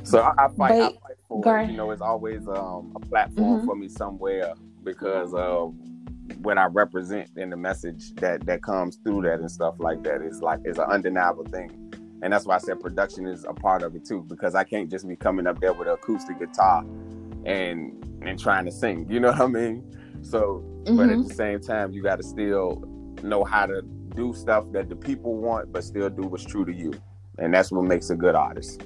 so 0.02 0.20
I, 0.20 0.46
I 0.46 0.48
fight. 0.48 0.56
But, 0.56 0.70
I 0.70 0.88
fight 0.88 1.16
for. 1.28 1.60
You 1.60 1.76
know, 1.76 1.90
it's 1.90 2.00
always 2.00 2.48
um, 2.48 2.90
a 2.96 3.00
platform 3.00 3.58
mm-hmm. 3.58 3.66
for 3.66 3.76
me 3.76 3.88
somewhere 3.88 4.54
because 4.82 5.34
uh, 5.34 5.68
what 6.44 6.58
I 6.58 6.66
represent 6.66 7.30
in 7.36 7.50
the 7.50 7.56
message 7.56 8.14
that 8.16 8.44
that 8.46 8.62
comes 8.62 8.96
through 8.96 9.22
that 9.22 9.40
and 9.40 9.50
stuff 9.50 9.76
like 9.78 10.02
that 10.04 10.20
is 10.22 10.42
like 10.42 10.60
is 10.64 10.78
an 10.78 10.84
undeniable 10.84 11.44
thing. 11.44 11.70
And 12.22 12.32
that's 12.32 12.46
why 12.46 12.54
I 12.54 12.58
said 12.58 12.80
production 12.80 13.26
is 13.26 13.44
a 13.44 13.52
part 13.52 13.82
of 13.82 13.94
it 13.96 14.04
too, 14.04 14.22
because 14.22 14.54
I 14.54 14.64
can't 14.64 14.90
just 14.90 15.06
be 15.08 15.16
coming 15.16 15.46
up 15.46 15.60
there 15.60 15.72
with 15.72 15.88
an 15.88 15.94
acoustic 15.94 16.38
guitar 16.38 16.84
and 17.44 18.00
and 18.22 18.38
trying 18.38 18.66
to 18.66 18.72
sing. 18.72 19.06
You 19.10 19.20
know 19.20 19.32
what 19.32 19.40
I 19.40 19.46
mean? 19.46 19.84
So, 20.22 20.62
mm-hmm. 20.84 20.96
but 20.96 21.04
at 21.04 21.16
mm-hmm. 21.16 21.28
the 21.28 21.34
same 21.34 21.60
time, 21.60 21.92
you 21.92 22.02
got 22.02 22.16
to 22.16 22.22
still 22.22 22.82
know 23.22 23.44
how 23.44 23.66
to 23.66 23.82
do 24.14 24.32
stuff 24.34 24.64
that 24.72 24.88
the 24.88 24.96
people 24.96 25.36
want, 25.36 25.72
but 25.72 25.82
still 25.82 26.08
do 26.08 26.22
what's 26.22 26.44
true 26.44 26.64
to 26.64 26.72
you, 26.72 26.92
and 27.38 27.52
that's 27.52 27.72
what 27.72 27.84
makes 27.84 28.10
a 28.10 28.16
good 28.16 28.34
artist. 28.34 28.82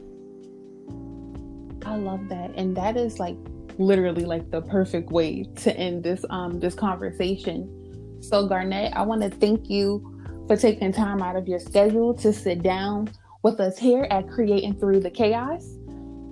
I 1.85 1.97
love 1.97 2.29
that, 2.29 2.53
and 2.57 2.77
that 2.77 2.97
is 2.97 3.19
like 3.19 3.37
literally 3.79 4.25
like 4.25 4.51
the 4.51 4.63
perfect 4.63 5.11
way 5.11 5.45
to 5.57 5.77
end 5.77 6.03
this 6.03 6.25
um 6.31 6.61
this 6.61 6.75
conversation. 6.75 8.19
So 8.21 8.47
Garnett, 8.47 8.93
I 8.95 9.03
want 9.03 9.23
to 9.23 9.31
thank 9.31 9.71
you 9.71 10.19
for 10.47 10.57
taking 10.57 10.93
time 10.93 11.23
out 11.23 11.37
of 11.37 11.47
your 11.47 11.61
schedule 11.61 12.15
to 12.15 12.33
sit 12.33 12.63
down 12.63 13.11
with 13.43 13.61
us 13.61 13.79
here 13.79 14.07
at 14.11 14.29
Creating 14.29 14.75
Through 14.79 15.01
the 15.01 15.11
Chaos. 15.11 15.65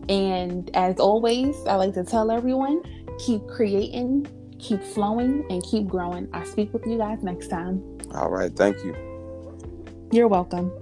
And 0.08 0.70
as 0.74 0.98
always, 0.98 1.56
I 1.66 1.76
like 1.76 1.94
to 1.94 2.04
tell 2.04 2.30
everyone 2.30 2.82
keep 3.18 3.46
creating, 3.46 4.26
keep 4.58 4.82
flowing, 4.82 5.44
and 5.50 5.62
keep 5.62 5.86
growing. 5.86 6.28
I 6.32 6.44
speak 6.44 6.72
with 6.72 6.86
you 6.86 6.98
guys 6.98 7.22
next 7.22 7.48
time. 7.48 7.82
All 8.14 8.30
right. 8.30 8.54
Thank 8.54 8.84
you. 8.84 8.94
You're 10.12 10.28
welcome. 10.28 10.72